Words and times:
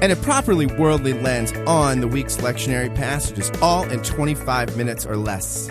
and 0.00 0.12
a 0.12 0.16
properly 0.16 0.66
worldly 0.66 1.12
lens 1.12 1.52
on 1.66 2.00
the 2.00 2.08
week's 2.08 2.38
lectionary 2.38 2.94
passages, 2.94 3.50
all 3.62 3.88
in 3.90 4.02
25 4.02 4.76
minutes 4.76 5.06
or 5.06 5.16
less. 5.16 5.70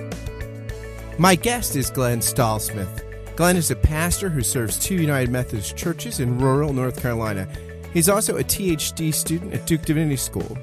My 1.17 1.35
guest 1.35 1.75
is 1.75 1.89
Glenn 1.89 2.19
Stallsmith. 2.19 3.03
Glenn 3.35 3.57
is 3.57 3.71
a 3.71 3.75
pastor 3.75 4.29
who 4.29 4.41
serves 4.41 4.79
two 4.79 4.95
United 4.95 5.29
Methodist 5.29 5.75
churches 5.75 6.19
in 6.19 6.39
rural 6.39 6.73
North 6.73 7.01
Carolina. 7.01 7.47
He's 7.93 8.09
also 8.09 8.37
a 8.37 8.43
THD 8.43 9.13
student 9.13 9.53
at 9.53 9.65
Duke 9.65 9.83
Divinity 9.83 10.17
School. 10.17 10.57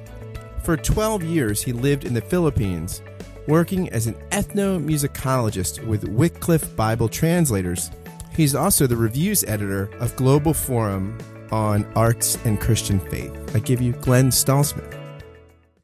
For 0.62 0.76
12 0.76 1.22
years, 1.22 1.62
he 1.62 1.72
lived 1.72 2.04
in 2.04 2.14
the 2.14 2.20
Philippines, 2.20 3.02
working 3.46 3.88
as 3.90 4.06
an 4.06 4.14
ethnomusicologist 4.30 5.84
with 5.86 6.04
Wycliffe 6.04 6.76
Bible 6.76 7.08
translators. 7.08 7.90
He's 8.32 8.54
also 8.54 8.86
the 8.86 8.96
reviews 8.96 9.44
editor 9.44 9.90
of 9.98 10.16
Global 10.16 10.54
Forum 10.54 11.18
on 11.52 11.84
arts 11.96 12.36
and 12.44 12.60
Christian 12.60 13.00
faith. 13.00 13.54
I 13.54 13.58
give 13.58 13.80
you 13.80 13.92
Glenn 13.92 14.30
Stallsmith. 14.30 14.96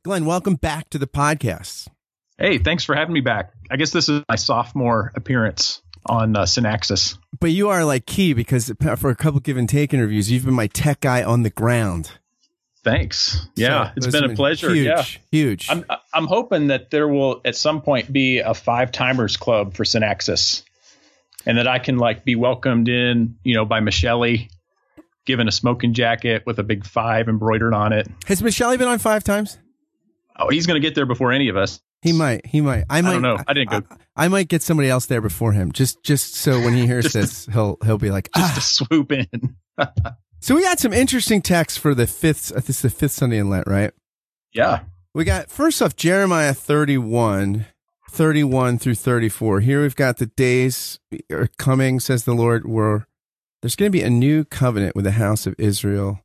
Glenn, 0.05 0.25
welcome 0.25 0.55
back 0.55 0.89
to 0.91 0.99
the 0.99 1.07
podcast. 1.07 1.89
Hey, 2.39 2.59
thanks 2.59 2.85
for 2.85 2.95
having 2.95 3.15
me 3.15 3.23
back. 3.23 3.53
I 3.71 3.77
guess 3.77 3.91
this 3.91 4.09
is 4.09 4.23
my 4.29 4.37
sophomore 4.37 5.11
appearance 5.15 5.83
on 6.05 6.37
uh, 6.37 6.43
Synaxis. 6.43 7.19
But 7.41 7.51
you 7.51 7.71
are 7.71 7.85
like 7.85 8.07
key 8.07 8.33
because 8.33 8.73
for 8.81 9.11
a 9.11 9.17
couple 9.17 9.41
give 9.41 9.57
and 9.57 9.69
take 9.69 9.93
interviews, 9.93 10.31
you've 10.31 10.45
been 10.45 10.55
my 10.55 10.69
tech 10.69 11.01
guy 11.01 11.23
on 11.23 11.43
the 11.43 11.51
ground. 11.51 12.13
Thanks. 12.85 13.49
Yeah, 13.57 13.89
so, 13.89 13.93
it's 13.97 14.07
been 14.07 14.31
a 14.31 14.35
pleasure. 14.35 14.73
Huge, 14.73 14.87
yeah, 14.87 15.05
huge. 15.33 15.69
I'm 15.69 15.85
I'm 16.15 16.27
hoping 16.29 16.69
that 16.69 16.91
there 16.91 17.09
will 17.09 17.41
at 17.45 17.57
some 17.57 17.83
point 17.83 18.13
be 18.13 18.39
a 18.39 18.55
five 18.55 18.93
timers 18.93 19.37
club 19.37 19.75
for 19.75 19.83
Synaxis, 19.83 20.63
and 21.45 21.59
that 21.59 21.67
I 21.67 21.81
can 21.81 21.99
like 21.99 22.25
be 22.25 22.37
welcomed 22.37 22.89
in, 22.89 23.39
you 23.43 23.57
know, 23.57 23.65
by 23.65 23.81
Michelle 23.81 24.25
given 25.27 25.49
a 25.49 25.53
smoking 25.53 25.93
jacket 25.93 26.45
with 26.47 26.59
a 26.59 26.63
big 26.63 26.87
five 26.87 27.29
embroidered 27.29 27.75
on 27.75 27.93
it. 27.93 28.09
Has 28.27 28.43
Michelle 28.43 28.77
been 28.79 28.89
on 28.89 28.99
five 28.99 29.23
times? 29.23 29.59
Oh, 30.39 30.49
he's 30.49 30.67
going 30.67 30.81
to 30.81 30.87
get 30.87 30.95
there 30.95 31.07
before 31.07 31.33
any 31.33 31.49
of 31.49 31.57
us. 31.57 31.81
He 32.03 32.13
might. 32.13 32.47
He 32.47 32.61
might. 32.61 32.85
I 32.89 33.01
might. 33.01 33.09
I 33.09 33.13
don't 33.15 33.23
know. 33.23 33.39
I 33.47 33.53
didn't 33.53 33.71
go. 33.71 33.83
I, 34.17 34.27
I, 34.27 34.29
might 34.29 34.49
get 34.49 34.63
somebody 34.63 34.89
else 34.89 35.07
there 35.07 35.21
before 35.21 35.53
him. 35.53 35.73
Just, 35.73 36.03
just 36.03 36.35
so 36.35 36.61
when 36.61 36.75
he 36.75 36.87
hears 36.87 37.13
this, 37.13 37.47
he'll 37.47 37.79
he'll 37.85 37.99
be 37.99 38.11
like, 38.11 38.31
just 38.35 38.53
ah. 38.53 38.55
to 38.55 38.61
swoop 38.61 39.13
in. 39.13 39.57
so 40.41 40.55
we 40.55 40.63
got 40.63 40.79
some 40.79 40.93
interesting 40.93 41.43
texts 41.43 41.79
for 41.79 41.95
the 41.95 42.07
fifth. 42.07 42.49
This 42.49 42.71
is 42.71 42.83
the 42.83 42.91
fifth 42.91 43.13
Sunday 43.13 43.39
in 43.39 43.51
Lent, 43.51 43.67
right? 43.67 43.93
Yeah. 44.53 44.81
We 45.15 45.25
got 45.25 45.51
first 45.51 45.81
off 45.81 45.97
Jeremiah 45.97 46.53
31, 46.53 47.67
31 48.11 48.79
through 48.79 48.95
34. 48.95 49.61
Here 49.61 49.81
we've 49.81 49.97
got 49.97 50.19
the 50.19 50.27
days 50.27 51.01
are 51.33 51.49
coming, 51.57 52.01
says 52.01 52.25
the 52.25 52.35
Lord, 52.35 52.69
where 52.69 53.09
there's 53.63 53.77
going 53.77 53.91
to 53.91 53.99
be 53.99 54.03
a 54.03 54.11
new 54.11 54.45
covenant 54.45 54.95
with 54.95 55.05
the 55.05 55.13
house 55.13 55.47
of 55.47 55.55
Israel 55.59 56.21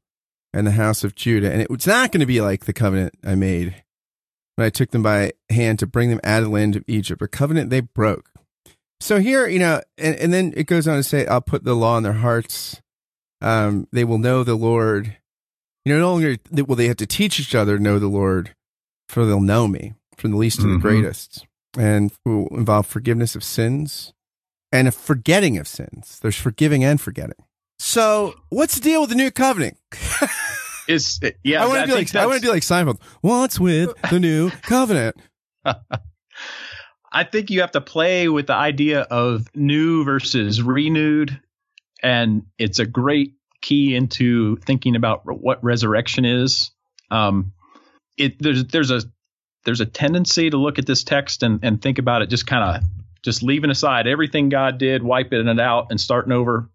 and 0.53 0.67
the 0.67 0.71
house 0.71 1.03
of 1.03 1.15
Judah. 1.15 1.51
And 1.51 1.61
it's 1.69 1.87
not 1.87 2.11
going 2.11 2.19
to 2.19 2.25
be 2.25 2.41
like 2.41 2.65
the 2.65 2.73
covenant 2.73 3.15
I 3.23 3.35
made 3.35 3.83
when 4.55 4.65
I 4.65 4.69
took 4.69 4.91
them 4.91 5.03
by 5.03 5.31
hand 5.49 5.79
to 5.79 5.87
bring 5.87 6.09
them 6.09 6.19
out 6.23 6.39
of 6.39 6.45
the 6.45 6.53
land 6.53 6.75
of 6.75 6.83
Egypt, 6.87 7.21
a 7.21 7.27
covenant 7.27 7.69
they 7.69 7.79
broke. 7.79 8.31
So 8.99 9.19
here, 9.19 9.47
you 9.47 9.59
know, 9.59 9.81
and, 9.97 10.15
and 10.17 10.33
then 10.33 10.53
it 10.55 10.67
goes 10.67 10.87
on 10.87 10.97
to 10.97 11.03
say, 11.03 11.25
I'll 11.25 11.41
put 11.41 11.63
the 11.63 11.73
law 11.73 11.97
in 11.97 12.03
their 12.03 12.13
hearts. 12.13 12.81
Um, 13.41 13.87
they 13.91 14.03
will 14.03 14.19
know 14.19 14.43
the 14.43 14.55
Lord. 14.55 15.17
You 15.85 15.93
know, 15.93 15.99
no 15.99 16.11
longer 16.11 16.37
will 16.51 16.75
they 16.75 16.87
have 16.87 16.97
to 16.97 17.07
teach 17.07 17.39
each 17.39 17.55
other 17.55 17.77
to 17.77 17.83
know 17.83 17.97
the 17.97 18.07
Lord, 18.07 18.53
for 19.09 19.25
they'll 19.25 19.41
know 19.41 19.67
me, 19.67 19.93
from 20.15 20.31
the 20.31 20.37
least 20.37 20.59
to 20.59 20.67
mm-hmm. 20.67 20.73
the 20.73 20.79
greatest, 20.79 21.47
and 21.75 22.11
will 22.23 22.47
involve 22.49 22.85
forgiveness 22.85 23.35
of 23.35 23.43
sins 23.43 24.13
and 24.71 24.87
a 24.87 24.91
forgetting 24.91 25.57
of 25.57 25.67
sins. 25.67 26.19
There's 26.21 26.35
forgiving 26.35 26.83
and 26.83 26.99
forgetting. 26.99 27.43
So, 27.79 28.35
what's 28.49 28.75
the 28.75 28.81
deal 28.81 29.01
with 29.01 29.09
the 29.09 29.15
new 29.15 29.31
covenant? 29.31 29.77
Is 30.87 31.19
yeah, 31.43 31.63
I 31.63 31.67
want 31.67 31.81
to 31.81 31.87
be 31.87 31.93
like 31.93 32.15
I 32.15 32.25
want 32.25 32.41
to 32.41 32.47
be 32.47 32.51
like 32.51 32.63
Seinfeld. 32.63 33.01
What's 33.21 33.59
with 33.59 33.93
the 34.09 34.19
new 34.19 34.49
covenant? 34.49 35.15
I 37.13 37.23
think 37.23 37.49
you 37.49 37.61
have 37.61 37.71
to 37.71 37.81
play 37.81 38.27
with 38.29 38.47
the 38.47 38.55
idea 38.55 39.01
of 39.01 39.47
new 39.55 40.03
versus 40.03 40.61
renewed, 40.61 41.39
and 42.01 42.43
it's 42.57 42.79
a 42.79 42.85
great 42.85 43.35
key 43.61 43.95
into 43.95 44.57
thinking 44.57 44.95
about 44.95 45.21
what 45.25 45.63
resurrection 45.63 46.25
is. 46.25 46.71
Um, 47.09 47.53
it 48.17 48.41
there's 48.41 48.65
there's 48.65 48.91
a 48.91 49.01
there's 49.65 49.81
a 49.81 49.85
tendency 49.85 50.49
to 50.49 50.57
look 50.57 50.79
at 50.79 50.85
this 50.85 51.03
text 51.03 51.43
and, 51.43 51.59
and 51.63 51.81
think 51.81 51.99
about 51.99 52.21
it 52.21 52.29
just 52.29 52.47
kind 52.47 52.77
of 52.77 52.83
just 53.23 53.43
leaving 53.43 53.69
aside 53.69 54.07
everything 54.07 54.49
God 54.49 54.77
did, 54.77 55.03
wiping 55.03 55.47
it 55.47 55.59
out 55.59 55.87
and 55.89 55.99
starting 55.99 56.31
over, 56.31 56.69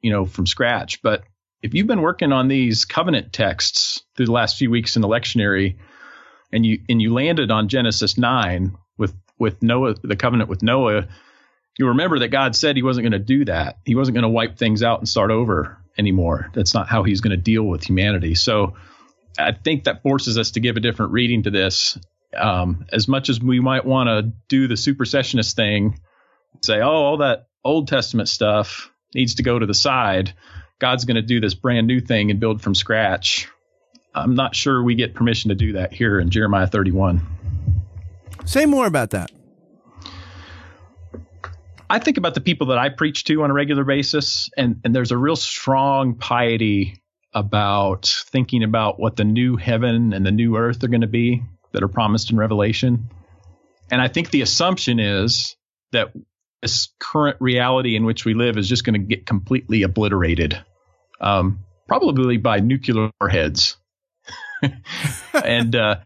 you 0.00 0.10
know, 0.10 0.24
from 0.24 0.46
scratch. 0.46 1.02
But 1.02 1.24
if 1.62 1.74
you've 1.74 1.86
been 1.86 2.02
working 2.02 2.32
on 2.32 2.48
these 2.48 2.84
covenant 2.84 3.32
texts 3.32 4.02
through 4.16 4.26
the 4.26 4.32
last 4.32 4.56
few 4.56 4.70
weeks 4.70 4.96
in 4.96 5.02
the 5.02 5.08
lectionary 5.08 5.76
and 6.52 6.64
you 6.64 6.80
and 6.88 7.00
you 7.00 7.12
landed 7.12 7.50
on 7.50 7.68
Genesis 7.68 8.16
9 8.16 8.76
with 8.96 9.14
with 9.38 9.62
Noah 9.62 9.94
the 10.02 10.16
covenant 10.16 10.48
with 10.48 10.62
Noah, 10.62 11.08
you 11.78 11.88
remember 11.88 12.20
that 12.20 12.28
God 12.28 12.56
said 12.56 12.76
he 12.76 12.82
wasn't 12.82 13.04
going 13.04 13.12
to 13.12 13.18
do 13.18 13.44
that. 13.46 13.78
He 13.84 13.94
wasn't 13.94 14.14
going 14.14 14.22
to 14.22 14.28
wipe 14.28 14.58
things 14.58 14.82
out 14.82 15.00
and 15.00 15.08
start 15.08 15.30
over 15.30 15.78
anymore. 15.98 16.50
That's 16.54 16.74
not 16.74 16.88
how 16.88 17.02
he's 17.02 17.20
going 17.20 17.36
to 17.36 17.42
deal 17.42 17.62
with 17.62 17.84
humanity. 17.84 18.34
So 18.34 18.74
I 19.38 19.52
think 19.52 19.84
that 19.84 20.02
forces 20.02 20.38
us 20.38 20.52
to 20.52 20.60
give 20.60 20.76
a 20.76 20.80
different 20.80 21.12
reading 21.12 21.44
to 21.44 21.50
this 21.50 21.98
um, 22.36 22.86
as 22.92 23.08
much 23.08 23.28
as 23.28 23.40
we 23.40 23.60
might 23.60 23.84
want 23.84 24.08
to 24.08 24.32
do 24.48 24.68
the 24.68 24.74
supersessionist 24.74 25.54
thing, 25.54 26.00
say, 26.62 26.80
oh, 26.80 26.90
all 26.90 27.16
that 27.18 27.48
Old 27.64 27.88
Testament 27.88 28.28
stuff 28.28 28.90
needs 29.14 29.36
to 29.36 29.42
go 29.42 29.58
to 29.58 29.66
the 29.66 29.74
side. 29.74 30.34
God's 30.78 31.04
going 31.04 31.16
to 31.16 31.22
do 31.22 31.40
this 31.40 31.54
brand 31.54 31.86
new 31.86 32.00
thing 32.00 32.30
and 32.30 32.40
build 32.40 32.62
from 32.62 32.74
scratch. 32.74 33.48
I'm 34.14 34.34
not 34.34 34.56
sure 34.56 34.82
we 34.82 34.94
get 34.94 35.14
permission 35.14 35.50
to 35.50 35.54
do 35.54 35.74
that 35.74 35.92
here 35.92 36.18
in 36.18 36.30
Jeremiah 36.30 36.66
31. 36.66 37.26
Say 38.44 38.66
more 38.66 38.86
about 38.86 39.10
that. 39.10 39.30
I 41.88 41.98
think 41.98 42.18
about 42.18 42.34
the 42.34 42.40
people 42.40 42.68
that 42.68 42.78
I 42.78 42.88
preach 42.88 43.24
to 43.24 43.42
on 43.42 43.50
a 43.50 43.52
regular 43.52 43.84
basis, 43.84 44.48
and, 44.56 44.80
and 44.84 44.94
there's 44.94 45.10
a 45.10 45.18
real 45.18 45.36
strong 45.36 46.14
piety 46.14 47.02
about 47.34 48.06
thinking 48.26 48.62
about 48.62 48.98
what 48.98 49.16
the 49.16 49.24
new 49.24 49.56
heaven 49.56 50.12
and 50.12 50.24
the 50.24 50.30
new 50.30 50.56
earth 50.56 50.82
are 50.82 50.88
going 50.88 51.00
to 51.00 51.08
be 51.08 51.42
that 51.72 51.82
are 51.82 51.88
promised 51.88 52.30
in 52.30 52.36
Revelation. 52.36 53.08
And 53.90 54.00
I 54.00 54.08
think 54.08 54.30
the 54.30 54.42
assumption 54.42 55.00
is 55.00 55.56
that 55.92 56.12
this 56.62 56.88
current 56.98 57.36
reality 57.40 57.96
in 57.96 58.04
which 58.04 58.24
we 58.24 58.34
live 58.34 58.56
is 58.56 58.68
just 58.68 58.84
going 58.84 58.94
to 58.94 59.06
get 59.06 59.26
completely 59.26 59.82
obliterated, 59.82 60.62
um, 61.20 61.60
probably 61.88 62.36
by 62.36 62.60
nuclear 62.60 63.10
warheads. 63.20 63.76
and 65.44 65.74
uh, 65.74 65.96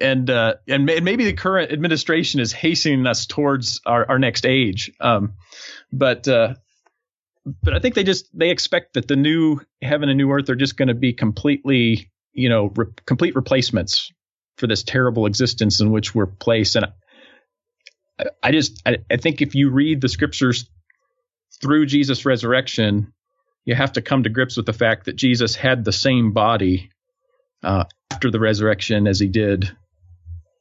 and 0.00 0.30
uh, 0.30 0.54
and 0.68 0.86
maybe 0.86 1.24
the 1.24 1.32
current 1.32 1.72
administration 1.72 2.40
is 2.40 2.52
hastening 2.52 3.06
us 3.06 3.26
towards 3.26 3.80
our, 3.84 4.08
our 4.08 4.18
next 4.18 4.46
age. 4.46 4.92
Um, 5.00 5.34
but 5.92 6.28
uh, 6.28 6.54
but 7.62 7.74
I 7.74 7.78
think 7.78 7.94
they 7.94 8.04
just 8.04 8.26
they 8.36 8.50
expect 8.50 8.94
that 8.94 9.08
the 9.08 9.16
new 9.16 9.60
heaven 9.82 10.08
and 10.08 10.18
new 10.18 10.30
earth 10.30 10.48
are 10.50 10.56
just 10.56 10.76
going 10.76 10.88
to 10.88 10.94
be 10.94 11.12
completely 11.12 12.10
you 12.32 12.48
know 12.48 12.72
re- 12.76 12.86
complete 13.06 13.34
replacements 13.34 14.12
for 14.56 14.66
this 14.66 14.82
terrible 14.82 15.26
existence 15.26 15.80
in 15.80 15.90
which 15.90 16.14
we're 16.14 16.26
placed. 16.26 16.76
And 16.76 16.86
I, 18.18 18.24
I 18.42 18.52
just, 18.52 18.82
I, 18.86 18.98
I 19.10 19.16
think 19.16 19.42
if 19.42 19.54
you 19.54 19.70
read 19.70 20.00
the 20.00 20.08
scriptures 20.08 20.68
through 21.60 21.86
Jesus' 21.86 22.26
resurrection, 22.26 23.12
you 23.64 23.74
have 23.74 23.92
to 23.92 24.02
come 24.02 24.22
to 24.22 24.30
grips 24.30 24.56
with 24.56 24.66
the 24.66 24.72
fact 24.72 25.06
that 25.06 25.16
Jesus 25.16 25.54
had 25.54 25.84
the 25.84 25.92
same 25.92 26.32
body 26.32 26.90
uh, 27.62 27.84
after 28.10 28.30
the 28.30 28.40
resurrection 28.40 29.06
as 29.06 29.18
he 29.18 29.28
did 29.28 29.70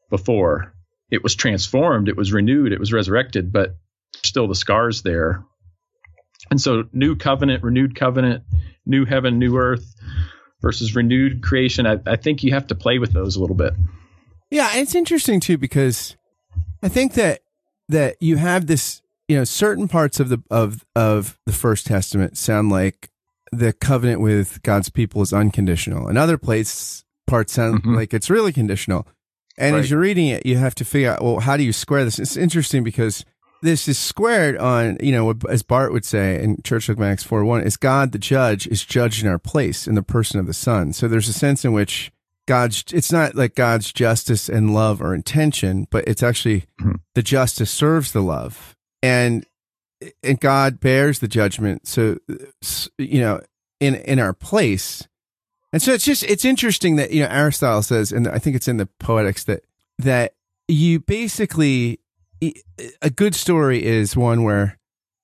before. 0.10 0.74
It 1.12 1.24
was 1.24 1.36
transformed, 1.36 2.10
it 2.10 2.18
was 2.18 2.34
renewed, 2.34 2.74
it 2.74 2.80
was 2.80 2.92
resurrected, 2.92 3.54
but 3.54 3.76
still 4.24 4.48
the 4.48 4.56
scars 4.56 5.04
there. 5.04 5.46
And 6.50 6.60
so, 6.60 6.84
new 6.92 7.16
covenant, 7.16 7.64
renewed 7.64 7.96
covenant, 7.96 8.44
new 8.86 9.06
heaven, 9.06 9.40
new 9.40 9.58
earth 9.58 9.86
versus 10.62 10.96
renewed 10.96 11.42
creation. 11.44 11.86
I, 11.86 12.00
I 12.06 12.16
think 12.16 12.44
you 12.44 12.54
have 12.54 12.68
to 12.68 12.76
play 12.76 13.00
with 13.00 13.14
those 13.14 13.36
a 13.36 13.42
little 13.42 13.56
bit. 13.56 13.74
Yeah, 14.52 14.70
it's 14.76 14.96
interesting 14.96 15.40
too 15.40 15.58
because 15.58 16.16
I 16.82 16.90
think 16.90 17.14
that 17.14 17.42
that 17.90 18.16
you 18.20 18.38
have 18.38 18.68
this, 18.68 19.02
you 19.28 19.38
know, 19.38 19.44
certain 19.44 19.88
parts 19.88 20.20
of 20.20 20.30
the 20.30 20.42
of 20.50 20.86
of 20.96 21.38
the 21.46 21.54
First 21.54 21.88
Testament 21.88 22.38
sound 22.38 22.70
like 22.70 23.10
the 23.52 23.74
covenant 23.74 24.22
with 24.22 24.62
God's 24.64 24.90
people 24.90 25.22
is 25.22 25.34
unconditional, 25.34 26.08
and 26.08 26.18
other 26.18 26.38
place 26.38 27.04
parts 27.28 27.54
sound 27.54 27.82
mm-hmm. 27.82 27.96
like 27.96 28.14
it's 28.14 28.30
really 28.30 28.54
conditional. 28.54 29.08
And 29.58 29.74
Right. 29.74 29.80
as 29.80 29.90
you're 29.90 30.00
reading 30.00 30.28
it, 30.28 30.46
you 30.46 30.58
have 30.58 30.76
to 30.76 30.86
figure 30.86 31.12
out, 31.12 31.24
well, 31.24 31.40
how 31.40 31.56
do 31.56 31.64
you 31.64 31.72
square 31.72 32.04
this? 32.04 32.20
It's 32.20 32.36
interesting 32.36 32.84
because 32.84 33.24
this 33.66 33.88
is 33.88 33.98
squared 33.98 34.58
on, 34.58 34.98
you 35.02 35.12
know, 35.12 35.34
as 35.50 35.64
Barth 35.64 35.92
would 35.92 36.06
say 36.06 36.42
in 36.42 36.62
Church 36.64 36.88
Dogmatics 36.88 37.24
4 37.24 37.44
1, 37.44 37.62
is 37.64 37.78
God 37.78 38.12
the 38.12 38.18
judge 38.20 38.68
is 38.68 38.86
judged 38.86 39.24
in 39.24 39.30
our 39.30 39.40
place 39.40 39.88
in 39.88 39.96
the 39.96 40.04
person 40.04 40.40
of 40.40 40.48
the 40.48 40.54
Son. 40.54 40.94
So 40.94 41.08
there's 41.08 41.28
a 41.30 41.34
sense 41.34 41.66
in 41.66 41.74
which 41.74 42.12
God's, 42.48 42.84
it's 42.94 43.12
not 43.12 43.36
like 43.36 43.56
God's 43.56 43.92
justice 43.92 44.48
and 44.48 44.74
love 44.74 45.02
or 45.02 45.14
intention, 45.14 45.88
but 45.92 46.08
it's 46.08 46.24
actually 46.24 46.66
Mhm. 46.80 47.00
the 47.16 47.24
justice 47.24 47.72
serves 47.72 48.12
the 48.12 48.22
love. 48.22 48.76
And, 49.02 49.46
and 50.24 50.40
God 50.40 50.80
bears 50.80 51.20
the 51.20 51.28
judgment. 51.28 51.88
So, 51.88 52.18
you 52.98 53.20
know, 53.20 53.42
in, 53.80 53.96
in 53.96 54.20
our 54.20 54.34
place. 54.34 55.08
And 55.74 55.82
so 55.82 55.92
it's 55.92 56.06
just 56.06 56.24
it's 56.24 56.46
interesting 56.46 56.96
that 56.96 57.12
you 57.12 57.20
know 57.22 57.28
Aristotle 57.30 57.82
says, 57.82 58.14
and 58.14 58.30
I 58.30 58.40
think 58.40 58.56
it's 58.56 58.70
in 58.70 58.78
the 58.78 58.86
Poetics 59.00 59.44
that 59.44 59.64
that 60.00 60.34
you 60.70 61.02
basically 61.02 62.00
a 63.02 63.10
good 63.10 63.36
story 63.36 63.84
is 63.86 64.16
one 64.16 64.44
where 64.44 64.78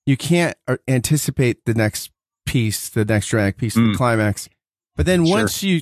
you 0.05 0.17
can't 0.17 0.57
uh, 0.67 0.77
anticipate 0.87 1.65
the 1.65 1.73
next 1.73 2.11
piece, 2.45 2.89
the 2.89 3.05
next 3.05 3.27
dramatic 3.27 3.57
piece, 3.57 3.75
the 3.75 3.81
Mm. 3.81 3.95
climax, 3.95 4.49
but 4.95 5.05
then 5.05 5.25
Sure. 5.25 5.37
once 5.37 5.63
you 5.63 5.81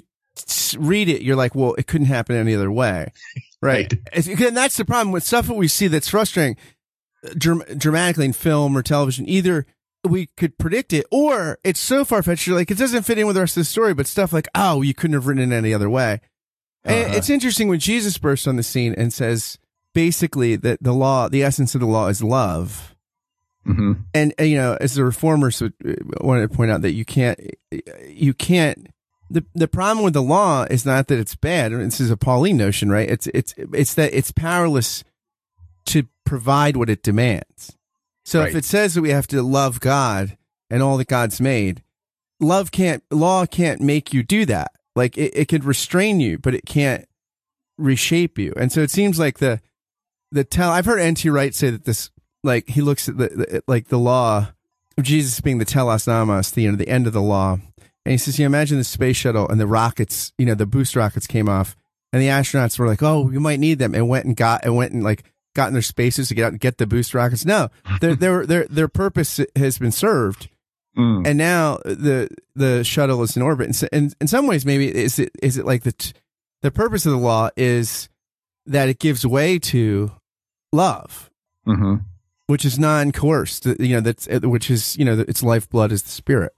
read 0.78 1.10
it, 1.10 1.22
you're 1.22 1.36
like, 1.36 1.56
well, 1.56 1.74
it 1.76 1.88
couldn't 1.88 2.08
happen 2.08 2.36
any 2.36 2.54
other 2.56 2.72
way, 2.72 3.12
right? 3.62 3.92
Right. 4.16 4.28
And 4.40 4.56
that's 4.58 4.78
the 4.78 4.86
problem 4.86 5.12
with 5.12 5.24
stuff 5.24 5.48
that 5.48 5.54
we 5.56 5.68
see 5.68 5.88
that's 5.88 6.08
frustrating 6.10 6.56
uh, 7.26 7.30
dramatically 7.78 8.26
in 8.26 8.34
film 8.34 8.78
or 8.78 8.82
television. 8.84 9.28
Either 9.28 9.66
we 10.08 10.28
could 10.38 10.58
predict 10.58 10.94
it, 10.94 11.06
or 11.12 11.60
it's 11.64 11.80
so 11.80 12.06
far 12.06 12.24
fetched, 12.24 12.48
you're 12.48 12.56
like 12.56 12.72
it 12.72 12.78
doesn't 12.78 13.04
fit 13.04 13.18
in 13.18 13.28
with 13.28 13.36
the 13.36 13.42
rest 13.42 13.58
of 13.58 13.62
the 13.62 13.66
story. 13.66 13.94
But 13.94 14.08
stuff 14.08 14.32
like, 14.32 14.48
oh, 14.56 14.82
you 14.82 14.94
couldn't 14.94 15.14
have 15.16 15.28
written 15.28 15.52
it 15.52 15.56
any 15.56 15.74
other 15.74 15.90
way. 15.90 16.22
Uh-huh. 16.86 17.10
it's 17.18 17.30
interesting 17.30 17.68
when 17.68 17.80
Jesus 17.80 18.18
bursts 18.18 18.48
on 18.48 18.56
the 18.56 18.64
scene 18.64 18.94
and 18.98 19.12
says 19.12 19.58
basically 19.94 20.56
that 20.56 20.82
the 20.82 20.94
law, 20.94 21.30
the 21.30 21.44
essence 21.44 21.76
of 21.76 21.82
the 21.82 21.88
law, 21.88 22.08
is 22.08 22.24
love. 22.24 22.96
hmm 23.66 23.94
And 24.14 24.34
uh, 24.40 24.44
you 24.44 24.58
know, 24.58 24.78
as 24.80 24.96
the 24.96 25.04
reformers 25.04 25.62
would, 25.62 25.74
uh, 25.86 25.94
wanted 26.22 26.50
to 26.50 26.56
point 26.56 26.72
out 26.72 26.82
that 26.82 26.94
you 26.94 27.06
can't, 27.06 27.40
you 28.08 28.34
can't. 28.34 28.88
The 29.30 29.46
the 29.54 29.68
problem 29.68 30.04
with 30.04 30.14
the 30.14 30.24
law 30.24 30.64
is 30.70 30.86
not 30.86 31.08
that 31.08 31.20
it's 31.20 31.36
bad. 31.36 31.72
This 31.72 32.00
is 32.00 32.10
a 32.10 32.18
Pauline 32.18 32.58
notion, 32.58 32.90
right? 32.90 33.10
It's 33.10 33.28
it's 33.28 33.54
it's 33.58 33.94
that 33.94 34.14
it's 34.14 34.32
powerless 34.32 35.04
to 35.86 36.08
provide 36.26 36.78
what 36.78 36.90
it 36.90 37.04
demands. 37.04 37.76
So 38.26 38.42
if 38.50 38.56
it 38.56 38.66
says 38.66 38.94
that 38.94 39.02
we 39.02 39.10
have 39.10 39.28
to 39.28 39.42
love 39.42 39.80
God 39.80 40.38
and 40.70 40.82
all 40.84 40.98
that 40.98 41.08
God's 41.08 41.42
made, 41.42 41.84
love 42.40 42.72
can't 42.72 43.04
law 43.12 43.46
can't 43.46 43.82
make 43.82 44.14
you 44.14 44.24
do 44.24 44.46
that. 44.46 44.72
Like 44.96 45.18
it, 45.18 45.32
it 45.36 45.48
could 45.48 45.64
restrain 45.64 46.20
you, 46.20 46.38
but 46.38 46.54
it 46.56 46.66
can't 46.66 47.08
reshape 47.78 48.38
you. 48.38 48.54
And 48.58 48.72
so 48.72 48.82
it 48.82 48.92
seems 48.92 49.20
like 49.20 49.40
the 49.40 49.62
the 50.32 50.44
tell 50.44 50.70
I've 50.72 50.86
heard 50.86 51.00
N.T. 51.00 51.30
Wright 51.30 51.54
say 51.54 51.70
that 51.72 51.86
this 51.86 52.12
like 52.44 52.68
he 52.70 52.82
looks 52.82 53.10
at 53.10 53.18
the, 53.18 53.28
the 53.30 53.64
like 53.68 53.88
the 53.88 54.00
law 54.00 54.52
of 54.98 55.04
Jesus 55.04 55.40
being 55.42 55.58
the 55.58 55.66
telos 55.66 56.08
nomos, 56.08 56.52
the 56.52 56.64
you 56.64 56.72
know, 56.72 56.78
the 56.78 56.88
end 56.90 57.08
of 57.08 57.14
the 57.14 57.22
law. 57.22 57.54
And 58.06 58.12
he 58.12 58.18
says, 58.18 58.40
you 58.40 58.46
imagine 58.46 58.78
the 58.78 58.84
space 58.84 59.18
shuttle 59.18 59.48
and 59.48 59.60
the 59.60 59.68
rockets, 59.68 60.32
you 60.38 60.46
know, 60.46 60.56
the 60.56 60.66
boost 60.66 60.96
rockets 60.96 61.28
came 61.28 61.50
off 61.50 61.76
and 62.14 62.22
the 62.22 62.28
astronauts 62.28 62.80
were 62.80 62.88
like, 62.88 63.04
Oh, 63.04 63.22
we 63.24 63.38
might 63.40 63.60
need 63.60 63.78
them 63.80 63.94
and 63.94 64.08
went 64.10 64.26
and 64.26 64.36
got 64.36 64.64
and 64.64 64.76
went 64.76 64.94
and 64.94 65.04
like 65.04 65.24
got 65.56 65.68
in 65.68 65.74
their 65.74 65.82
spaces 65.82 66.28
to 66.30 66.36
get 66.36 66.46
out 66.46 66.52
and 66.52 66.60
get 66.62 66.78
the 66.78 66.88
boost 66.88 67.14
rockets. 67.14 67.46
No, 67.46 67.70
their 68.02 68.16
their 68.16 68.46
their 68.46 68.66
their 68.68 68.88
purpose 68.88 69.40
has 69.56 69.78
been 69.78 69.92
served 69.92 70.50
Mm. 70.98 71.26
and 71.26 71.38
now 71.38 71.78
the 71.86 72.30
the 72.56 72.84
shuttle 72.84 73.22
is 73.22 73.38
in 73.38 73.44
orbit. 73.44 73.68
And 73.68 73.76
so, 73.76 73.88
in, 73.94 74.12
in 74.20 74.28
some 74.28 74.48
ways, 74.48 74.66
maybe 74.66 74.94
is 74.94 75.20
it 75.20 75.32
is 75.42 75.56
it 75.56 75.64
like 75.64 75.84
the 75.84 75.92
t- 75.92 76.14
the 76.64 76.72
purpose 76.72 77.06
of 77.06 77.12
the 77.12 77.18
law 77.20 77.50
is 77.56 78.10
that 78.70 78.88
it 78.88 79.00
gives 79.00 79.26
way 79.26 79.60
to 79.60 80.12
love, 80.72 81.30
hmm 81.66 81.96
which 82.48 82.66
is 82.66 82.80
non 82.80 83.12
coerced. 83.12 83.66
You 83.66 83.96
know 83.96 84.02
that's 84.02 84.28
which 84.28 84.72
is 84.72 84.98
you 84.98 85.06
know 85.06 85.20
its 85.20 85.44
lifeblood 85.44 85.92
is 85.92 86.04
the 86.04 86.10
spirit. 86.10 86.54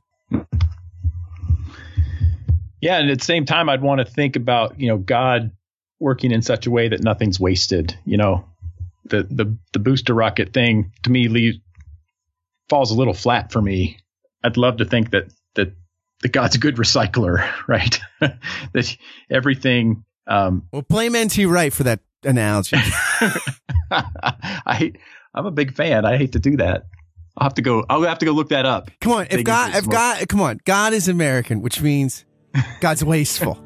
Yeah, 2.81 2.97
and 2.97 3.11
at 3.11 3.19
the 3.19 3.25
same 3.25 3.45
time, 3.45 3.69
I'd 3.69 3.81
want 3.81 3.99
to 3.99 4.05
think 4.05 4.35
about 4.35 4.79
you 4.79 4.87
know 4.87 4.97
God 4.97 5.51
working 5.99 6.31
in 6.31 6.41
such 6.41 6.65
a 6.65 6.71
way 6.71 6.87
that 6.89 7.03
nothing's 7.03 7.39
wasted. 7.39 7.97
You 8.05 8.17
know, 8.17 8.45
the 9.05 9.23
the 9.23 9.57
the 9.73 9.79
booster 9.79 10.13
rocket 10.13 10.53
thing 10.53 10.91
to 11.03 11.11
me 11.11 11.27
leaves 11.27 11.57
falls 12.69 12.91
a 12.91 12.95
little 12.95 13.13
flat 13.13 13.51
for 13.51 13.61
me. 13.61 13.97
I'd 14.43 14.57
love 14.57 14.77
to 14.77 14.85
think 14.85 15.11
that 15.11 15.25
that 15.55 15.73
that 16.21 16.31
God's 16.31 16.55
a 16.55 16.59
good 16.59 16.77
recycler, 16.77 17.47
right? 17.67 17.99
that 18.19 18.97
everything. 19.29 20.03
Um, 20.27 20.67
Well, 20.71 20.83
blame 20.83 21.17
NT 21.17 21.45
Wright 21.47 21.73
for 21.73 21.83
that 21.83 21.99
analogy. 22.23 22.77
I 23.91 24.93
I'm 25.33 25.45
a 25.45 25.51
big 25.51 25.73
fan. 25.73 26.05
I 26.05 26.17
hate 26.17 26.33
to 26.33 26.39
do 26.39 26.57
that. 26.57 26.85
I'll 27.37 27.45
have 27.45 27.53
to 27.55 27.61
go. 27.61 27.85
I'll 27.89 28.01
have 28.03 28.19
to 28.19 28.25
go 28.25 28.33
look 28.33 28.49
that 28.49 28.65
up. 28.65 28.91
Come 28.99 29.13
on, 29.13 29.27
if 29.31 29.43
God, 29.43 29.75
if. 29.75 29.87
God, 29.87 30.27
come 30.27 30.41
on, 30.41 30.59
God 30.65 30.93
is 30.93 31.07
American, 31.07 31.61
which 31.61 31.81
means 31.81 32.25
God's 32.81 33.03
wasteful. 33.03 33.55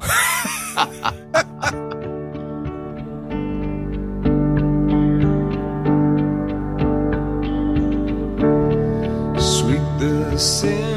Sweet 9.38 9.82
the 9.98 10.36
sin, 10.38 10.95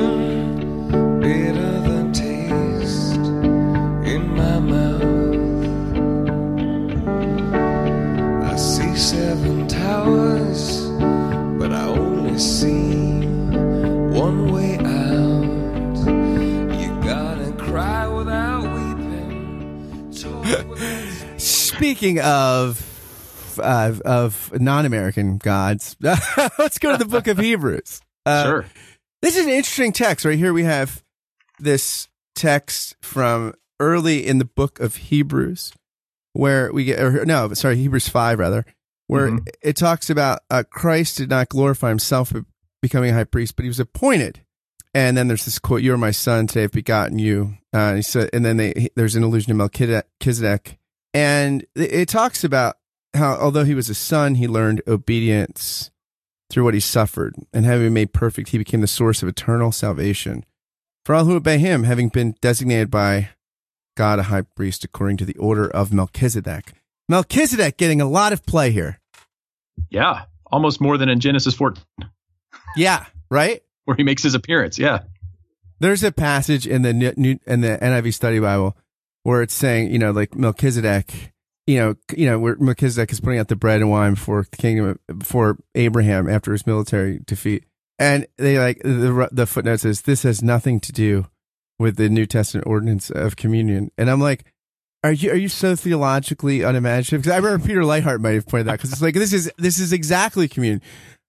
see 12.39 13.25
one 14.18 14.51
way 14.51 14.77
out. 14.77 15.44
You 16.80 17.01
gotta 17.01 17.51
cry 17.57 18.07
without 18.07 18.63
weeping. 18.63 20.09
Without 20.69 21.39
Speaking 21.39 22.19
of 22.19 23.59
uh, 23.62 23.94
of 24.06 24.51
non-American 24.59 25.38
gods, 25.38 25.95
let's 26.01 26.80
go 26.80 26.91
to 26.91 26.97
the 26.97 27.06
Book 27.06 27.27
of 27.27 27.38
Hebrews. 27.39 28.01
Uh, 28.25 28.44
sure. 28.44 28.65
This 29.21 29.38
is 29.38 29.45
an 29.45 29.51
interesting 29.51 29.92
text 29.92 30.25
right 30.25 30.38
here. 30.38 30.53
We 30.53 30.63
have 30.63 31.03
this 31.59 32.07
text 32.35 32.95
from 33.01 33.53
early 33.80 34.25
in 34.25 34.39
the 34.39 34.45
book 34.45 34.80
of 34.80 34.95
Hebrews, 34.95 35.74
where 36.33 36.71
we 36.71 36.85
get 36.85 36.99
or, 36.99 37.25
no, 37.25 37.54
sorry, 37.54 37.75
Hebrews 37.78 38.07
five 38.09 38.40
rather, 38.40 38.66
where 39.09 39.31
Mhm. 39.31 39.47
it 39.61 39.75
talks 39.75 40.09
about 40.09 40.42
uh, 40.49 40.63
Christ 40.69 41.18
did 41.18 41.30
not 41.30 41.49
glorify 41.49 41.89
himself 41.89 42.31
by 42.31 42.42
becoming 42.81 43.09
a 43.09 43.13
high 43.13 43.23
priest, 43.25 43.56
but 43.56 43.63
he 43.63 43.69
was 43.69 43.80
appointed. 43.80 44.42
And 44.94 45.18
then 45.18 45.28
there's 45.28 45.45
this 45.45 45.59
quote: 45.59 45.81
"You 45.81 45.94
are 45.94 45.97
my 45.97 46.11
son; 46.11 46.47
today 46.47 46.63
I've 46.63 46.71
begotten 46.71 47.19
you." 47.19 47.57
Uh, 47.73 47.78
and 47.78 47.97
he 47.97 48.01
said, 48.01 48.30
and 48.33 48.44
then 48.45 48.57
they, 48.57 48.89
there's 48.95 49.16
an 49.16 49.23
allusion 49.23 49.49
to 49.49 49.54
Melchizedek, 49.56 50.80
and 51.13 51.63
it, 51.75 51.92
it 51.94 52.07
talks 52.09 52.44
about 52.44 52.78
how 53.13 53.35
although 53.35 53.63
he 53.66 53.75
was 53.75 53.89
a 53.89 53.95
son, 53.95 54.35
he 54.35 54.47
learned 54.47 54.81
obedience 54.87 55.92
through 56.49 56.63
what 56.63 56.73
he 56.73 56.80
suffered, 56.80 57.35
and 57.54 57.66
having 57.66 57.87
been 57.87 57.94
made 57.94 58.13
perfect, 58.13 58.49
he 58.49 58.57
became 58.57 58.81
the 58.81 58.87
source 58.87 59.21
of 59.21 59.30
eternal 59.30 59.71
salvation 59.71 60.44
for 61.06 61.13
all 61.16 61.25
who 61.25 61.35
obey 61.35 61.57
him, 61.59 61.83
having 61.83 62.09
been 62.09 62.35
designated 62.42 62.89
by 62.89 63.30
God 63.95 64.18
a 64.19 64.23
high 64.23 64.42
priest 64.44 64.83
according 64.83 65.18
to 65.18 65.25
the 65.25 65.37
order 65.37 65.69
of 65.69 65.94
Melchizedek. 65.94 66.73
Melchizedek 67.09 67.78
getting 67.78 67.99
a 67.99 68.07
lot 68.07 68.31
of 68.31 68.45
play 68.45 68.71
here. 68.71 68.99
Yeah, 69.89 70.25
almost 70.51 70.80
more 70.80 70.97
than 70.97 71.09
in 71.09 71.19
Genesis 71.19 71.56
14, 71.56 71.83
Yeah, 72.78 73.06
right. 73.30 73.61
where 73.85 73.97
he 73.97 74.04
makes 74.04 74.23
his 74.23 74.35
appearance. 74.35 74.78
Yeah. 74.80 74.99
There's 75.80 76.04
a 76.04 76.11
passage 76.11 76.68
in 76.68 76.83
the 76.83 76.94
new, 76.94 77.39
in 77.47 77.61
the 77.61 77.78
NIV 77.81 78.13
Study 78.13 78.39
Bible 78.39 78.78
where 79.23 79.42
it's 79.42 79.54
saying, 79.54 79.92
you 79.92 79.97
know, 79.99 80.11
like 80.11 80.35
Melchizedek, 80.35 81.31
you 81.66 81.78
know, 81.80 81.95
you 82.16 82.25
know, 82.25 82.37
where 82.37 82.57
Melchizedek 82.59 83.11
is 83.11 83.19
putting 83.21 83.39
out 83.39 83.47
the 83.47 83.56
bread 83.56 83.80
and 83.81 83.89
wine 83.89 84.16
for 84.16 84.45
the 84.49 84.57
kingdom 84.57 84.99
for 85.23 85.57
Abraham 85.75 86.30
after 86.30 86.51
his 86.51 86.68
military 86.68 87.19
defeat, 87.25 87.63
and 87.97 88.28
they 88.37 88.59
like 88.59 88.81
the 88.83 89.30
the 89.31 89.45
footnote 89.45 89.78
says 89.81 90.01
this 90.01 90.23
has 90.23 90.44
nothing 90.44 90.80
to 90.81 90.92
do 90.92 91.28
with 91.80 91.95
the 91.95 92.09
New 92.09 92.25
Testament 92.25 92.68
ordinance 92.68 93.09
of 93.09 93.35
communion, 93.35 93.89
and 93.97 94.09
I'm 94.11 94.21
like. 94.21 94.45
Are 95.03 95.13
you 95.13 95.31
are 95.31 95.35
you 95.35 95.47
so 95.47 95.75
theologically 95.75 96.61
unimaginative? 96.61 97.21
Because 97.21 97.33
I 97.33 97.37
remember 97.37 97.65
Peter 97.65 97.81
Leithart 97.81 98.19
might 98.19 98.33
have 98.33 98.47
pointed 98.47 98.68
that 98.68 98.73
because 98.73 98.91
it's 98.91 99.01
like 99.01 99.13
this 99.13 99.31
is 99.31 99.49
this 99.57 99.79
is 99.79 99.94
exactly 99.94 100.47
communion. 100.47 100.81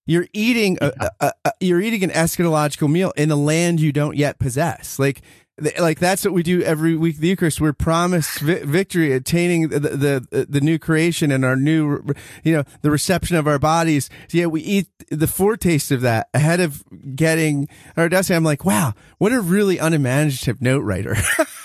You're 0.06 0.26
eating 0.32 0.76
a, 0.80 1.10
a, 1.20 1.32
a, 1.44 1.52
you're 1.60 1.80
eating 1.80 2.02
an 2.02 2.10
eschatological 2.10 2.90
meal 2.90 3.12
in 3.16 3.30
a 3.30 3.36
land 3.36 3.80
you 3.80 3.92
don't 3.92 4.16
yet 4.16 4.40
possess. 4.40 4.98
Like 4.98 5.22
th- 5.62 5.78
like 5.78 6.00
that's 6.00 6.24
what 6.24 6.34
we 6.34 6.42
do 6.42 6.62
every 6.62 6.96
week. 6.96 7.14
of 7.14 7.20
The 7.20 7.28
Eucharist, 7.28 7.60
we're 7.60 7.72
promised 7.72 8.40
vi- 8.40 8.64
victory, 8.64 9.12
attaining 9.12 9.68
the, 9.68 9.78
the 9.78 10.46
the 10.48 10.60
new 10.60 10.80
creation 10.80 11.30
and 11.30 11.44
our 11.44 11.54
new, 11.54 12.02
you 12.42 12.52
know, 12.52 12.64
the 12.82 12.90
reception 12.90 13.36
of 13.36 13.46
our 13.46 13.60
bodies. 13.60 14.10
Yeah, 14.32 14.46
we 14.46 14.62
eat 14.62 14.88
the 15.10 15.28
foretaste 15.28 15.92
of 15.92 16.00
that 16.00 16.28
ahead 16.34 16.58
of 16.58 16.82
getting 17.14 17.68
our 17.96 18.08
destiny. 18.08 18.36
I'm 18.36 18.42
like, 18.42 18.64
wow, 18.64 18.94
what 19.18 19.32
a 19.32 19.40
really 19.40 19.78
unimaginative 19.78 20.60
note 20.60 20.82
writer. 20.82 21.16